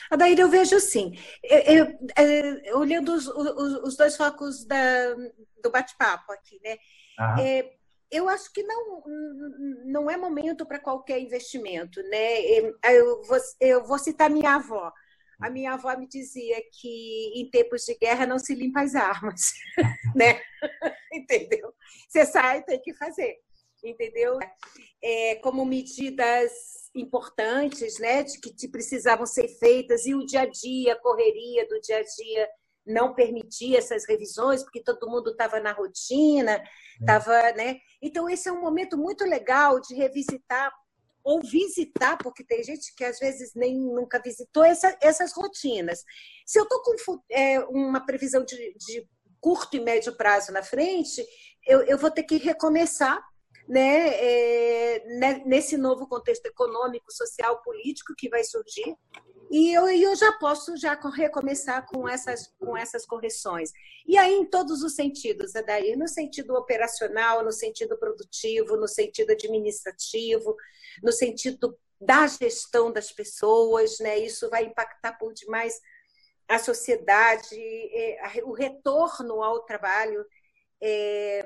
Adair, 0.09 0.39
eu 0.39 0.49
vejo 0.49 0.79
sim. 0.79 1.17
Eu, 1.43 1.59
eu, 1.59 2.61
eu, 2.63 2.77
olhando 2.77 3.13
os, 3.13 3.27
os, 3.27 3.83
os, 3.83 3.97
dois 3.97 4.15
focos 4.17 4.65
da, 4.65 5.15
do 5.61 5.71
bate-papo 5.71 6.31
aqui, 6.31 6.59
né? 6.63 6.77
É, 7.39 7.73
eu 8.09 8.27
acho 8.27 8.51
que 8.51 8.63
não, 8.63 9.03
não 9.85 10.09
é 10.09 10.17
momento 10.17 10.65
para 10.65 10.79
qualquer 10.79 11.19
investimento, 11.19 12.01
né? 12.03 12.41
Eu 12.83 13.23
vou, 13.23 13.37
eu 13.59 13.83
vou 13.83 13.97
citar 13.97 14.29
minha 14.29 14.55
avó. 14.55 14.91
A 15.41 15.49
minha 15.49 15.73
avó 15.73 15.95
me 15.97 16.07
dizia 16.07 16.61
que 16.71 17.31
em 17.35 17.49
tempos 17.49 17.83
de 17.85 17.95
guerra 17.95 18.27
não 18.27 18.37
se 18.37 18.53
limpa 18.53 18.81
as 18.81 18.93
armas, 18.93 19.41
né? 20.15 20.39
Entendeu? 21.11 21.73
Você 22.07 22.25
sai, 22.25 22.63
tem 22.63 22.79
que 22.79 22.93
fazer, 22.93 23.39
entendeu? 23.83 24.37
É, 25.01 25.35
como 25.35 25.65
medidas 25.65 26.51
importantes, 26.93 27.99
né, 27.99 28.23
de 28.23 28.39
que 28.39 28.67
precisavam 28.67 29.25
ser 29.25 29.47
feitas 29.47 30.05
e 30.05 30.13
o 30.13 30.25
dia 30.25 30.41
a 30.41 30.45
dia, 30.45 30.93
a 30.93 30.99
correria 30.99 31.67
do 31.67 31.79
dia 31.79 31.97
a 31.97 32.03
dia 32.03 32.49
não 32.85 33.13
permitia 33.13 33.77
essas 33.77 34.05
revisões 34.07 34.63
porque 34.63 34.83
todo 34.83 35.09
mundo 35.09 35.31
estava 35.31 35.59
na 35.59 35.71
rotina, 35.71 36.61
estava, 36.99 37.35
é. 37.35 37.53
né? 37.53 37.79
Então 38.01 38.29
esse 38.29 38.49
é 38.49 38.51
um 38.51 38.61
momento 38.61 38.97
muito 38.97 39.23
legal 39.23 39.79
de 39.79 39.95
revisitar 39.95 40.71
ou 41.23 41.39
visitar, 41.41 42.17
porque 42.17 42.43
tem 42.43 42.63
gente 42.63 42.93
que 42.95 43.03
às 43.03 43.19
vezes 43.19 43.51
nem 43.55 43.77
nunca 43.77 44.19
visitou 44.19 44.63
essa, 44.63 44.97
essas 44.99 45.31
rotinas. 45.33 46.03
Se 46.45 46.59
eu 46.59 46.63
estou 46.63 46.81
com 46.81 47.21
é, 47.29 47.59
uma 47.65 48.03
previsão 48.03 48.43
de, 48.43 48.73
de, 48.75 49.07
curto 49.39 49.75
e 49.75 49.79
médio 49.79 50.15
prazo 50.15 50.51
na 50.51 50.61
frente, 50.61 51.25
eu, 51.65 51.81
eu 51.83 51.97
vou 51.97 52.11
ter 52.11 52.23
que 52.23 52.37
recomeçar 52.37 53.19
né, 53.67 54.09
é, 54.13 55.05
né, 55.17 55.41
nesse 55.45 55.77
novo 55.77 56.07
contexto 56.07 56.45
econômico, 56.45 57.11
social, 57.11 57.61
político 57.61 58.13
que 58.17 58.29
vai 58.29 58.43
surgir. 58.43 58.95
E 59.49 59.73
eu, 59.73 59.85
eu 59.87 60.15
já 60.15 60.31
posso 60.33 60.77
já 60.77 60.97
recomeçar 61.13 61.85
com 61.85 62.07
essas, 62.07 62.53
com 62.57 62.77
essas 62.77 63.05
correções. 63.05 63.71
E 64.07 64.17
aí, 64.17 64.33
em 64.33 64.45
todos 64.45 64.81
os 64.81 64.95
sentidos, 64.95 65.55
Adair, 65.55 65.97
no 65.97 66.07
sentido 66.07 66.55
operacional, 66.55 67.43
no 67.43 67.51
sentido 67.51 67.97
produtivo, 67.97 68.77
no 68.77 68.87
sentido 68.87 69.31
administrativo, 69.31 70.55
no 71.03 71.11
sentido 71.11 71.77
da 71.99 72.25
gestão 72.27 72.91
das 72.91 73.11
pessoas, 73.11 73.99
né? 73.99 74.17
Isso 74.19 74.49
vai 74.49 74.63
impactar 74.63 75.17
por 75.19 75.33
demais 75.33 75.79
a 76.47 76.57
sociedade, 76.57 77.55
é, 77.55 78.41
o 78.43 78.51
retorno 78.53 79.43
ao 79.43 79.63
trabalho 79.63 80.25
é, 80.81 81.45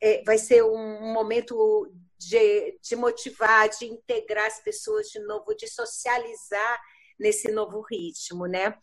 é, 0.00 0.22
vai 0.24 0.38
ser 0.38 0.62
um 0.62 1.12
momento 1.12 1.92
de, 2.18 2.78
de 2.80 2.96
motivar, 2.96 3.68
de 3.68 3.86
integrar 3.86 4.46
as 4.46 4.60
pessoas 4.62 5.08
de 5.08 5.18
novo, 5.20 5.54
de 5.54 5.66
socializar 5.68 6.80
nesse 7.18 7.50
novo 7.50 7.80
ritmo, 7.80 8.46
né? 8.46 8.78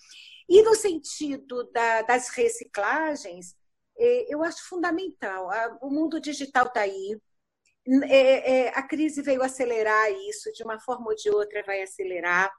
E 0.50 0.62
no 0.62 0.76
sentido 0.76 1.64
da, 1.72 2.02
das 2.02 2.30
reciclagens, 2.30 3.56
é, 3.98 4.34
eu 4.34 4.44
acho 4.44 4.68
fundamental. 4.68 5.50
O 5.82 5.90
mundo 5.90 6.20
digital 6.20 6.68
está 6.68 6.82
aí. 6.82 7.20
É, 8.04 8.52
é, 8.52 8.70
a 8.70 8.84
crise 8.84 9.22
veio 9.22 9.44
acelerar 9.44 10.12
isso, 10.30 10.52
de 10.54 10.64
uma 10.64 10.80
forma 10.80 11.08
ou 11.10 11.16
de 11.16 11.30
outra 11.30 11.64
vai 11.64 11.82
acelerar. 11.82 12.52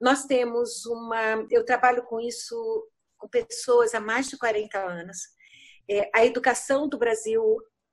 Nós 0.00 0.24
temos 0.24 0.86
uma. 0.86 1.46
Eu 1.50 1.64
trabalho 1.64 2.02
com 2.04 2.20
isso 2.20 2.56
com 3.16 3.28
pessoas 3.28 3.94
há 3.94 4.00
mais 4.00 4.28
de 4.28 4.38
40 4.38 4.78
anos. 4.78 5.18
A 6.12 6.24
educação 6.24 6.88
do 6.88 6.98
Brasil 6.98 7.42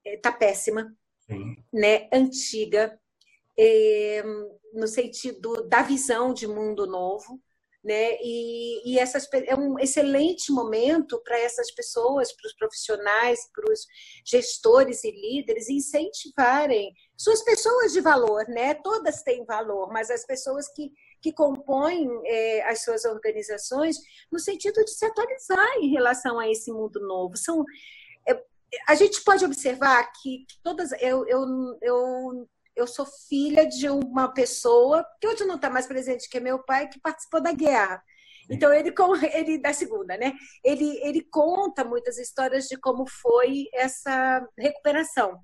está 0.03 0.31
péssima, 0.31 0.95
Sim. 1.27 1.55
né? 1.73 2.07
antiga, 2.11 2.99
no 4.73 4.87
sentido 4.87 5.67
da 5.67 5.81
visão 5.81 6.33
de 6.33 6.47
mundo 6.47 6.85
novo, 6.85 7.41
né? 7.85 8.17
E, 8.19 8.93
e 8.93 8.97
essas, 8.97 9.29
é 9.31 9.55
um 9.55 9.77
excelente 9.77 10.51
momento 10.51 11.21
para 11.23 11.39
essas 11.39 11.69
pessoas, 11.69 12.33
para 12.33 12.47
os 12.47 12.53
profissionais, 12.53 13.39
para 13.53 13.71
os 13.71 13.85
gestores 14.25 15.03
e 15.03 15.11
líderes 15.11 15.69
incentivarem 15.69 16.91
suas 17.15 17.43
pessoas 17.43 17.93
de 17.93 18.01
valor, 18.01 18.47
né? 18.47 18.73
Todas 18.73 19.21
têm 19.21 19.45
valor, 19.45 19.93
mas 19.93 20.09
as 20.09 20.25
pessoas 20.25 20.67
que, 20.73 20.91
que 21.25 21.33
compõem 21.33 22.07
é, 22.23 22.69
as 22.69 22.83
suas 22.83 23.03
organizações, 23.03 23.97
no 24.31 24.37
sentido 24.37 24.85
de 24.85 24.91
se 24.91 25.03
atualizar 25.03 25.77
em 25.79 25.89
relação 25.89 26.37
a 26.37 26.47
esse 26.47 26.71
mundo 26.71 26.99
novo. 26.99 27.35
São, 27.35 27.65
é, 28.29 28.39
a 28.87 28.93
gente 28.93 29.23
pode 29.23 29.43
observar 29.43 30.03
que, 30.21 30.45
que 30.47 30.61
todas. 30.63 30.91
Eu, 31.01 31.27
eu, 31.27 31.77
eu 31.81 32.47
eu 32.75 32.85
sou 32.85 33.05
filha 33.05 33.65
de 33.65 33.89
uma 33.89 34.33
pessoa 34.33 35.05
que 35.21 35.25
hoje 35.25 35.45
não 35.45 35.55
está 35.55 35.69
mais 35.69 35.87
presente, 35.87 36.27
que 36.27 36.37
é 36.37 36.41
meu 36.41 36.61
pai, 36.61 36.89
que 36.89 36.99
participou 36.99 37.41
da 37.41 37.53
guerra. 37.53 38.03
Então 38.49 38.73
ele, 38.73 38.93
ele 39.33 39.57
da 39.57 39.71
segunda, 39.71 40.17
né? 40.17 40.33
Ele 40.63 40.99
ele 41.01 41.21
conta 41.21 41.85
muitas 41.85 42.17
histórias 42.17 42.65
de 42.65 42.77
como 42.77 43.07
foi 43.07 43.65
essa 43.73 44.45
recuperação. 44.59 45.39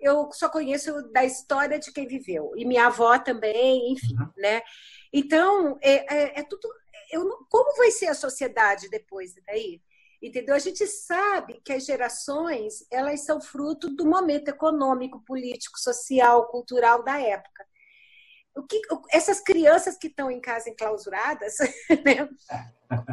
Eu 0.00 0.32
só 0.32 0.48
conheço 0.48 0.90
da 1.12 1.24
história 1.24 1.78
de 1.78 1.92
quem 1.92 2.08
viveu 2.08 2.52
e 2.56 2.64
minha 2.64 2.86
avó 2.86 3.16
também, 3.18 3.92
enfim, 3.92 4.16
uhum. 4.18 4.32
né? 4.36 4.62
Então 5.12 5.78
é, 5.82 6.14
é, 6.14 6.40
é 6.40 6.42
tudo. 6.42 6.68
Eu, 7.10 7.28
como 7.50 7.76
vai 7.76 7.90
ser 7.90 8.06
a 8.06 8.14
sociedade 8.14 8.88
depois 8.88 9.34
daí? 9.46 9.82
Entendeu? 10.22 10.54
A 10.54 10.58
gente 10.60 10.86
sabe 10.86 11.60
que 11.64 11.72
as 11.72 11.84
gerações 11.84 12.86
elas 12.90 13.24
são 13.24 13.40
fruto 13.40 13.90
do 13.90 14.06
momento 14.06 14.48
econômico, 14.48 15.22
político, 15.26 15.78
social, 15.80 16.46
cultural 16.46 17.02
da 17.02 17.20
época. 17.20 17.66
O 18.56 18.62
que, 18.62 18.80
essas 19.10 19.40
crianças 19.40 19.96
que 19.96 20.06
estão 20.06 20.30
em 20.30 20.40
casa 20.40 20.70
enclausuradas, 20.70 21.56
né? 22.04 22.28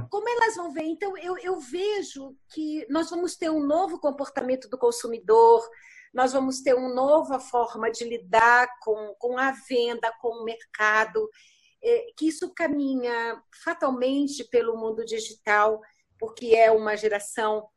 como 0.09 0.29
elas 0.29 0.55
vão 0.55 0.71
ver? 0.71 0.83
Então, 0.83 1.17
eu, 1.17 1.37
eu 1.39 1.59
vejo 1.59 2.35
que 2.53 2.85
nós 2.89 3.09
vamos 3.09 3.35
ter 3.35 3.49
um 3.49 3.65
novo 3.65 3.99
comportamento 3.99 4.69
do 4.69 4.77
consumidor, 4.77 5.67
nós 6.13 6.33
vamos 6.33 6.61
ter 6.61 6.73
uma 6.73 6.93
nova 6.93 7.39
forma 7.39 7.89
de 7.89 8.03
lidar 8.03 8.67
com, 8.81 9.15
com 9.17 9.37
a 9.37 9.51
venda, 9.67 10.11
com 10.19 10.29
o 10.29 10.43
mercado, 10.43 11.29
que 12.17 12.27
isso 12.27 12.53
caminha 12.53 13.41
fatalmente 13.63 14.43
pelo 14.45 14.77
mundo 14.77 15.05
digital 15.05 15.79
porque 16.19 16.47
é 16.47 16.69
uma 16.69 16.95
geração. 16.97 17.67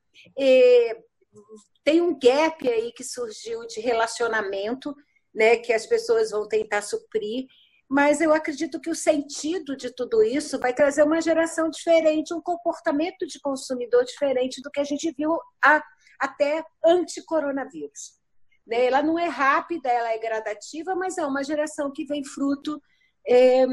tem 1.84 2.00
um 2.00 2.18
gap 2.18 2.68
aí 2.68 2.92
que 2.92 3.04
surgiu 3.04 3.66
de 3.66 3.80
relacionamento, 3.80 4.94
né, 5.34 5.56
que 5.56 5.72
as 5.72 5.86
pessoas 5.86 6.30
vão 6.30 6.46
tentar 6.46 6.82
suprir, 6.82 7.46
mas 7.88 8.20
eu 8.20 8.32
acredito 8.32 8.80
que 8.80 8.90
o 8.90 8.94
sentido 8.94 9.76
de 9.76 9.94
tudo 9.94 10.22
isso 10.22 10.58
vai 10.58 10.74
trazer 10.74 11.02
uma 11.02 11.20
geração 11.20 11.70
diferente, 11.70 12.34
um 12.34 12.40
comportamento 12.40 13.26
de 13.26 13.40
consumidor 13.40 14.04
diferente 14.04 14.60
do 14.62 14.70
que 14.70 14.80
a 14.80 14.84
gente 14.84 15.12
viu 15.12 15.38
a, 15.64 15.82
até 16.18 16.64
anti-coronavírus. 16.84 18.18
Né? 18.66 18.86
Ela 18.86 19.02
não 19.02 19.18
é 19.18 19.26
rápida, 19.26 19.90
ela 19.90 20.10
é 20.10 20.18
gradativa, 20.18 20.94
mas 20.94 21.18
é 21.18 21.26
uma 21.26 21.44
geração 21.44 21.92
que 21.92 22.04
vem 22.04 22.24
fruto. 22.24 22.80
É, 23.26 23.64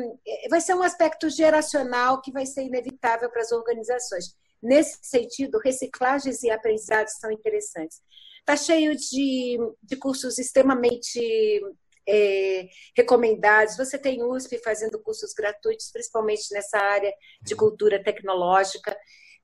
vai 0.49 0.61
ser 0.61 0.75
um 0.75 0.83
aspecto 0.83 1.29
geracional 1.29 2.21
que 2.21 2.31
vai 2.31 2.45
ser 2.45 2.63
inevitável 2.63 3.29
para 3.29 3.41
as 3.41 3.51
organizações. 3.51 4.35
Nesse 4.61 4.99
sentido, 5.01 5.59
reciclagens 5.59 6.43
e 6.43 6.49
aprendizados 6.49 7.13
são 7.13 7.31
interessantes. 7.31 8.01
Está 8.39 8.55
cheio 8.57 8.95
de, 8.95 9.57
de 9.81 9.95
cursos 9.95 10.37
extremamente 10.37 11.19
é, 12.07 12.67
recomendados. 12.95 13.77
Você 13.77 13.97
tem 13.97 14.23
USP 14.23 14.57
fazendo 14.59 14.99
cursos 14.99 15.33
gratuitos, 15.33 15.91
principalmente 15.91 16.51
nessa 16.51 16.77
área 16.77 17.13
de 17.41 17.55
cultura 17.55 18.03
tecnológica. 18.03 18.95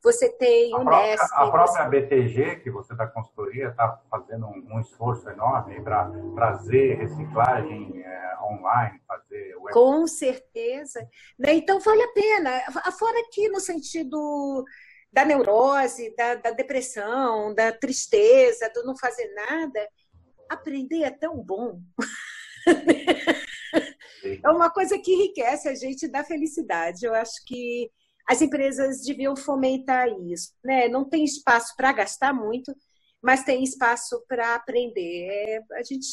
Você 0.05 0.29
tem 0.29 0.71
a 0.71 0.77
Unesp. 0.77 1.17
Própria, 1.17 1.47
a 1.47 1.51
própria 1.51 1.85
BTG, 1.89 2.57
que 2.57 2.69
você 2.69 2.93
da 2.93 3.07
consultoria, 3.07 3.69
está 3.69 3.99
fazendo 4.07 4.45
um, 4.45 4.75
um, 4.75 4.79
esforço 4.79 5.27
enorme 5.27 5.81
para 5.81 6.11
trazer 6.35 6.93
reciclagem 6.97 8.03
é, 8.03 8.37
online, 8.39 9.01
fazer 9.07 9.55
web. 9.55 9.73
Com 9.73 10.05
certeza. 10.05 10.99
Né? 11.39 11.55
Então, 11.55 11.79
vale 11.79 12.03
a 12.03 12.13
pena. 12.13 12.51
Fora 12.99 13.17
que, 13.31 13.49
no 13.49 13.59
sentido 13.59 14.63
da 15.11 15.25
neurose, 15.25 16.15
da, 16.15 16.35
da 16.35 16.51
depressão, 16.51 17.51
da 17.55 17.71
tristeza, 17.71 18.71
do 18.75 18.85
não 18.85 18.95
fazer 18.95 19.33
nada, 19.33 19.89
aprender 20.47 21.01
é 21.01 21.09
tão 21.09 21.35
bom. 21.37 21.79
é 24.43 24.49
uma 24.51 24.69
coisa 24.69 24.99
que 24.99 25.11
enriquece 25.11 25.67
a 25.67 25.73
gente 25.73 26.07
da 26.07 26.23
felicidade. 26.23 27.07
Eu 27.07 27.15
acho 27.15 27.43
que 27.43 27.89
as 28.27 28.41
empresas 28.41 29.01
deviam 29.01 29.35
fomentar 29.35 30.07
isso. 30.09 30.53
Né? 30.63 30.87
Não 30.87 31.05
tem 31.05 31.23
espaço 31.23 31.75
para 31.75 31.91
gastar 31.91 32.33
muito, 32.33 32.75
mas 33.21 33.43
tem 33.43 33.63
espaço 33.63 34.23
para 34.27 34.55
aprender. 34.55 35.27
É, 35.29 35.63
a 35.73 35.83
gente 35.83 36.05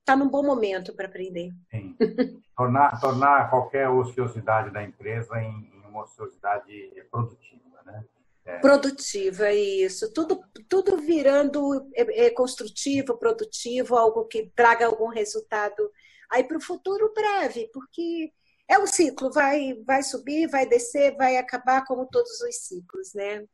está 0.00 0.16
num 0.16 0.28
bom 0.28 0.42
momento 0.42 0.94
para 0.94 1.06
aprender. 1.06 1.50
Sim. 1.70 1.96
Tornar, 2.56 3.00
tornar 3.00 3.48
qualquer 3.48 3.88
ociosidade 3.88 4.70
da 4.70 4.82
empresa 4.82 5.40
em, 5.40 5.70
em 5.72 5.88
uma 5.88 6.04
ociosidade 6.04 6.92
produtiva. 7.10 7.82
Né? 7.86 8.04
É. 8.44 8.58
Produtiva, 8.58 9.50
isso. 9.52 10.12
Tudo, 10.12 10.42
tudo 10.68 10.98
virando 10.98 11.88
é, 11.94 12.26
é 12.26 12.30
construtivo, 12.30 13.16
produtivo, 13.16 13.96
algo 13.96 14.26
que 14.26 14.52
traga 14.54 14.84
algum 14.86 15.08
resultado 15.08 15.90
aí 16.28 16.44
para 16.44 16.58
o 16.58 16.62
futuro 16.62 17.12
breve, 17.14 17.70
porque 17.72 18.32
é 18.70 18.78
um 18.78 18.86
ciclo, 18.86 19.32
vai, 19.32 19.74
vai 19.84 20.02
subir, 20.02 20.48
vai 20.48 20.64
descer, 20.64 21.16
vai 21.16 21.36
acabar 21.36 21.84
como 21.84 22.06
todos 22.06 22.40
os 22.40 22.56
ciclos, 22.56 23.12
né? 23.14 23.44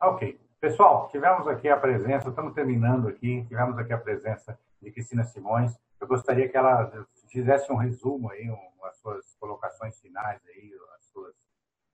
Ok. 0.00 0.40
Pessoal, 0.60 1.08
tivemos 1.08 1.46
aqui 1.48 1.68
a 1.68 1.76
presença, 1.76 2.28
estamos 2.28 2.54
terminando 2.54 3.08
aqui, 3.08 3.44
tivemos 3.46 3.78
aqui 3.78 3.92
a 3.92 3.98
presença 3.98 4.58
de 4.80 4.90
Cristina 4.90 5.24
Simões. 5.24 5.72
Eu 6.00 6.06
gostaria 6.06 6.48
que 6.48 6.56
ela 6.56 7.06
fizesse 7.30 7.70
um 7.72 7.76
resumo 7.76 8.30
aí, 8.30 8.50
um, 8.50 8.84
as 8.84 8.96
suas 8.98 9.34
colocações 9.40 9.98
finais 10.00 10.40
aí, 10.48 10.72
as 10.96 11.04
suas, 11.06 11.34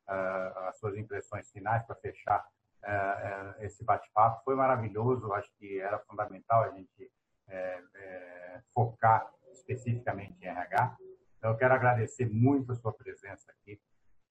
uh, 0.08 0.58
as 0.68 0.78
suas 0.78 0.96
impressões 0.96 1.50
finais 1.50 1.84
para 1.84 1.96
fechar 1.96 2.46
uh, 2.84 3.60
uh, 3.60 3.64
esse 3.64 3.84
bate-papo. 3.84 4.42
Foi 4.44 4.54
maravilhoso, 4.54 5.32
acho 5.32 5.50
que 5.58 5.78
era 5.80 5.98
fundamental 6.00 6.62
a 6.62 6.70
gente 6.70 7.10
eh, 7.50 7.82
eh, 7.94 8.60
focar 8.74 9.26
especificamente 9.50 10.36
em 10.42 10.48
RH. 10.48 10.96
Então, 11.38 11.50
eu 11.52 11.56
quero 11.56 11.74
agradecer 11.74 12.28
muito 12.28 12.72
a 12.72 12.74
sua 12.76 12.92
presença 12.92 13.50
aqui. 13.50 13.80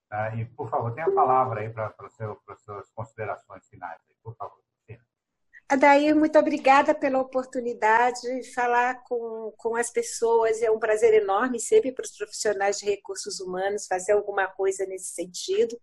Tá? 0.10 0.36
E, 0.36 0.46
por 0.46 0.70
favor, 0.70 0.94
tenha 0.94 1.08
a 1.08 1.12
palavra 1.12 1.62
aí 1.62 1.70
para 1.70 1.94
as 1.98 2.62
suas 2.64 2.90
considerações 2.92 3.68
finais. 3.68 4.00
Aí, 4.10 4.16
por 4.22 4.36
favor. 4.36 4.68
Adair, 5.70 6.16
muito 6.16 6.40
obrigada 6.40 6.96
pela 6.96 7.20
oportunidade 7.20 8.22
de 8.22 8.54
falar 8.54 9.04
com, 9.04 9.54
com 9.58 9.76
as 9.76 9.90
pessoas. 9.90 10.62
É 10.62 10.72
um 10.72 10.80
prazer 10.80 11.14
enorme 11.14 11.60
sempre 11.60 11.92
para 11.92 12.06
os 12.06 12.16
profissionais 12.16 12.78
de 12.78 12.86
recursos 12.86 13.42
humanos 13.42 13.86
fazer 13.86 14.14
alguma 14.14 14.48
coisa 14.48 14.86
nesse 14.86 15.14
sentido. 15.14 15.78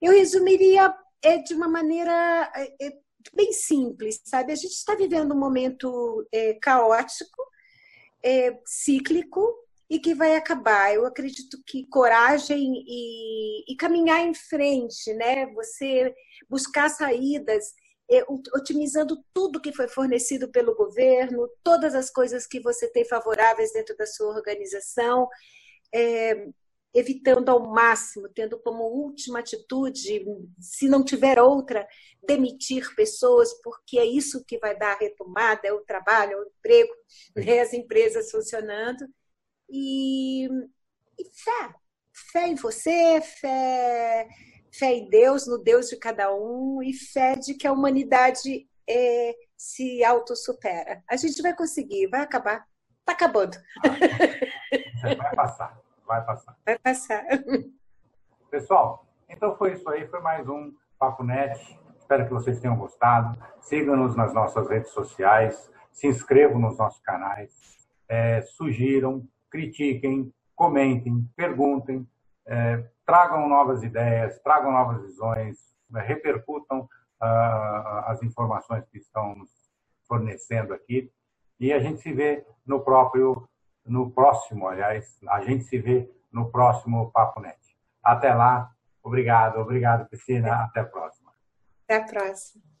Eu 0.00 0.12
resumiria 0.12 0.94
é, 1.22 1.36
de 1.36 1.52
uma 1.52 1.68
maneira 1.68 2.50
é, 2.56 2.86
é 2.86 2.92
bem 3.34 3.52
simples, 3.52 4.22
sabe? 4.24 4.52
A 4.52 4.56
gente 4.56 4.72
está 4.72 4.94
vivendo 4.94 5.34
um 5.34 5.38
momento 5.38 6.26
é, 6.32 6.54
caótico, 6.54 7.42
é, 8.22 8.58
cíclico 8.64 9.54
e 9.88 9.98
que 9.98 10.14
vai 10.14 10.36
acabar. 10.36 10.94
Eu 10.94 11.06
acredito 11.06 11.62
que 11.66 11.86
coragem 11.88 12.84
e, 12.86 13.72
e 13.72 13.76
caminhar 13.76 14.20
em 14.20 14.34
frente, 14.34 15.12
né? 15.14 15.46
Você 15.54 16.14
buscar 16.48 16.88
saídas 16.88 17.72
é, 18.10 18.24
otimizando 18.54 19.22
tudo 19.32 19.60
que 19.60 19.72
foi 19.72 19.88
fornecido 19.88 20.50
pelo 20.50 20.74
governo, 20.74 21.48
todas 21.62 21.94
as 21.94 22.10
coisas 22.10 22.46
que 22.46 22.60
você 22.60 22.88
tem 22.90 23.04
favoráveis 23.04 23.72
dentro 23.72 23.96
da 23.96 24.06
sua 24.06 24.28
organização, 24.28 25.28
é, 25.94 26.48
evitando 26.94 27.48
ao 27.48 27.60
máximo, 27.60 28.28
tendo 28.28 28.58
como 28.60 28.84
última 28.84 29.40
atitude, 29.40 30.24
se 30.60 30.88
não 30.88 31.04
tiver 31.04 31.40
outra, 31.40 31.86
demitir 32.22 32.94
pessoas, 32.94 33.52
porque 33.62 33.98
é 33.98 34.04
isso 34.04 34.44
que 34.44 34.58
vai 34.58 34.78
dar 34.78 34.92
a 34.92 34.98
retomada, 34.98 35.62
é 35.64 35.72
o 35.72 35.84
trabalho, 35.84 36.32
é 36.32 36.36
o 36.36 36.46
emprego, 36.46 36.92
né, 37.34 37.60
as 37.60 37.72
empresas 37.72 38.30
funcionando. 38.30 39.06
E, 39.68 40.46
e 40.46 41.24
fé, 41.32 41.74
fé 42.32 42.48
em 42.48 42.54
você, 42.54 43.20
fé 43.20 44.28
fé 44.78 44.92
em 44.92 45.08
Deus, 45.08 45.46
no 45.46 45.58
Deus 45.58 45.88
de 45.88 45.96
cada 45.96 46.34
um 46.34 46.82
e 46.82 46.92
fé 46.92 47.36
de 47.36 47.54
que 47.54 47.66
a 47.66 47.72
humanidade 47.72 48.68
é, 48.88 49.34
se 49.56 50.04
autossupera. 50.04 51.02
A 51.08 51.16
gente 51.16 51.40
vai 51.40 51.54
conseguir, 51.54 52.08
vai 52.08 52.20
acabar. 52.20 52.66
Está 53.00 53.12
acabando. 53.12 53.56
Vai 55.02 55.34
passar, 55.36 55.78
vai 56.06 56.24
passar. 56.24 56.56
Vai 56.64 56.78
passar. 56.78 57.24
Pessoal, 58.50 59.06
então 59.28 59.56
foi 59.56 59.74
isso 59.74 59.88
aí, 59.90 60.08
foi 60.08 60.20
mais 60.20 60.48
um 60.48 60.72
Papo 60.98 61.22
Net. 61.22 61.78
Espero 61.98 62.24
que 62.26 62.32
vocês 62.32 62.58
tenham 62.58 62.76
gostado. 62.76 63.38
Sigam-nos 63.60 64.16
nas 64.16 64.32
nossas 64.32 64.68
redes 64.68 64.90
sociais, 64.90 65.70
se 65.92 66.06
inscrevam 66.06 66.58
nos 66.58 66.78
nossos 66.78 67.00
canais, 67.02 67.52
é, 68.08 68.40
sugiram, 68.42 69.26
critiquem, 69.54 70.34
comentem, 70.56 71.30
perguntem. 71.36 72.04
É, 72.44 72.84
tragam 73.06 73.48
novas 73.48 73.84
ideias, 73.84 74.36
tragam 74.40 74.72
novas 74.72 75.00
visões, 75.02 75.56
né, 75.88 76.02
repercutam 76.02 76.80
uh, 76.80 78.04
as 78.06 78.20
informações 78.22 78.84
que 78.90 78.98
estão 78.98 79.36
fornecendo 80.08 80.74
aqui 80.74 81.10
e 81.60 81.72
a 81.72 81.78
gente 81.78 82.00
se 82.00 82.12
vê 82.12 82.44
no 82.66 82.80
próprio, 82.80 83.48
no 83.86 84.10
próximo, 84.10 84.66
aliás, 84.66 85.16
a 85.28 85.40
gente 85.42 85.64
se 85.64 85.78
vê 85.78 86.10
no 86.32 86.50
próximo 86.50 87.12
Papo 87.12 87.40
Net. 87.40 87.58
Até 88.02 88.34
lá, 88.34 88.70
obrigado, 89.02 89.60
obrigado, 89.60 90.08
Cristina, 90.08 90.64
até 90.64 90.80
a 90.80 90.84
próxima. 90.84 91.32
Até 91.84 91.96
a 91.96 92.04
próxima. 92.04 92.73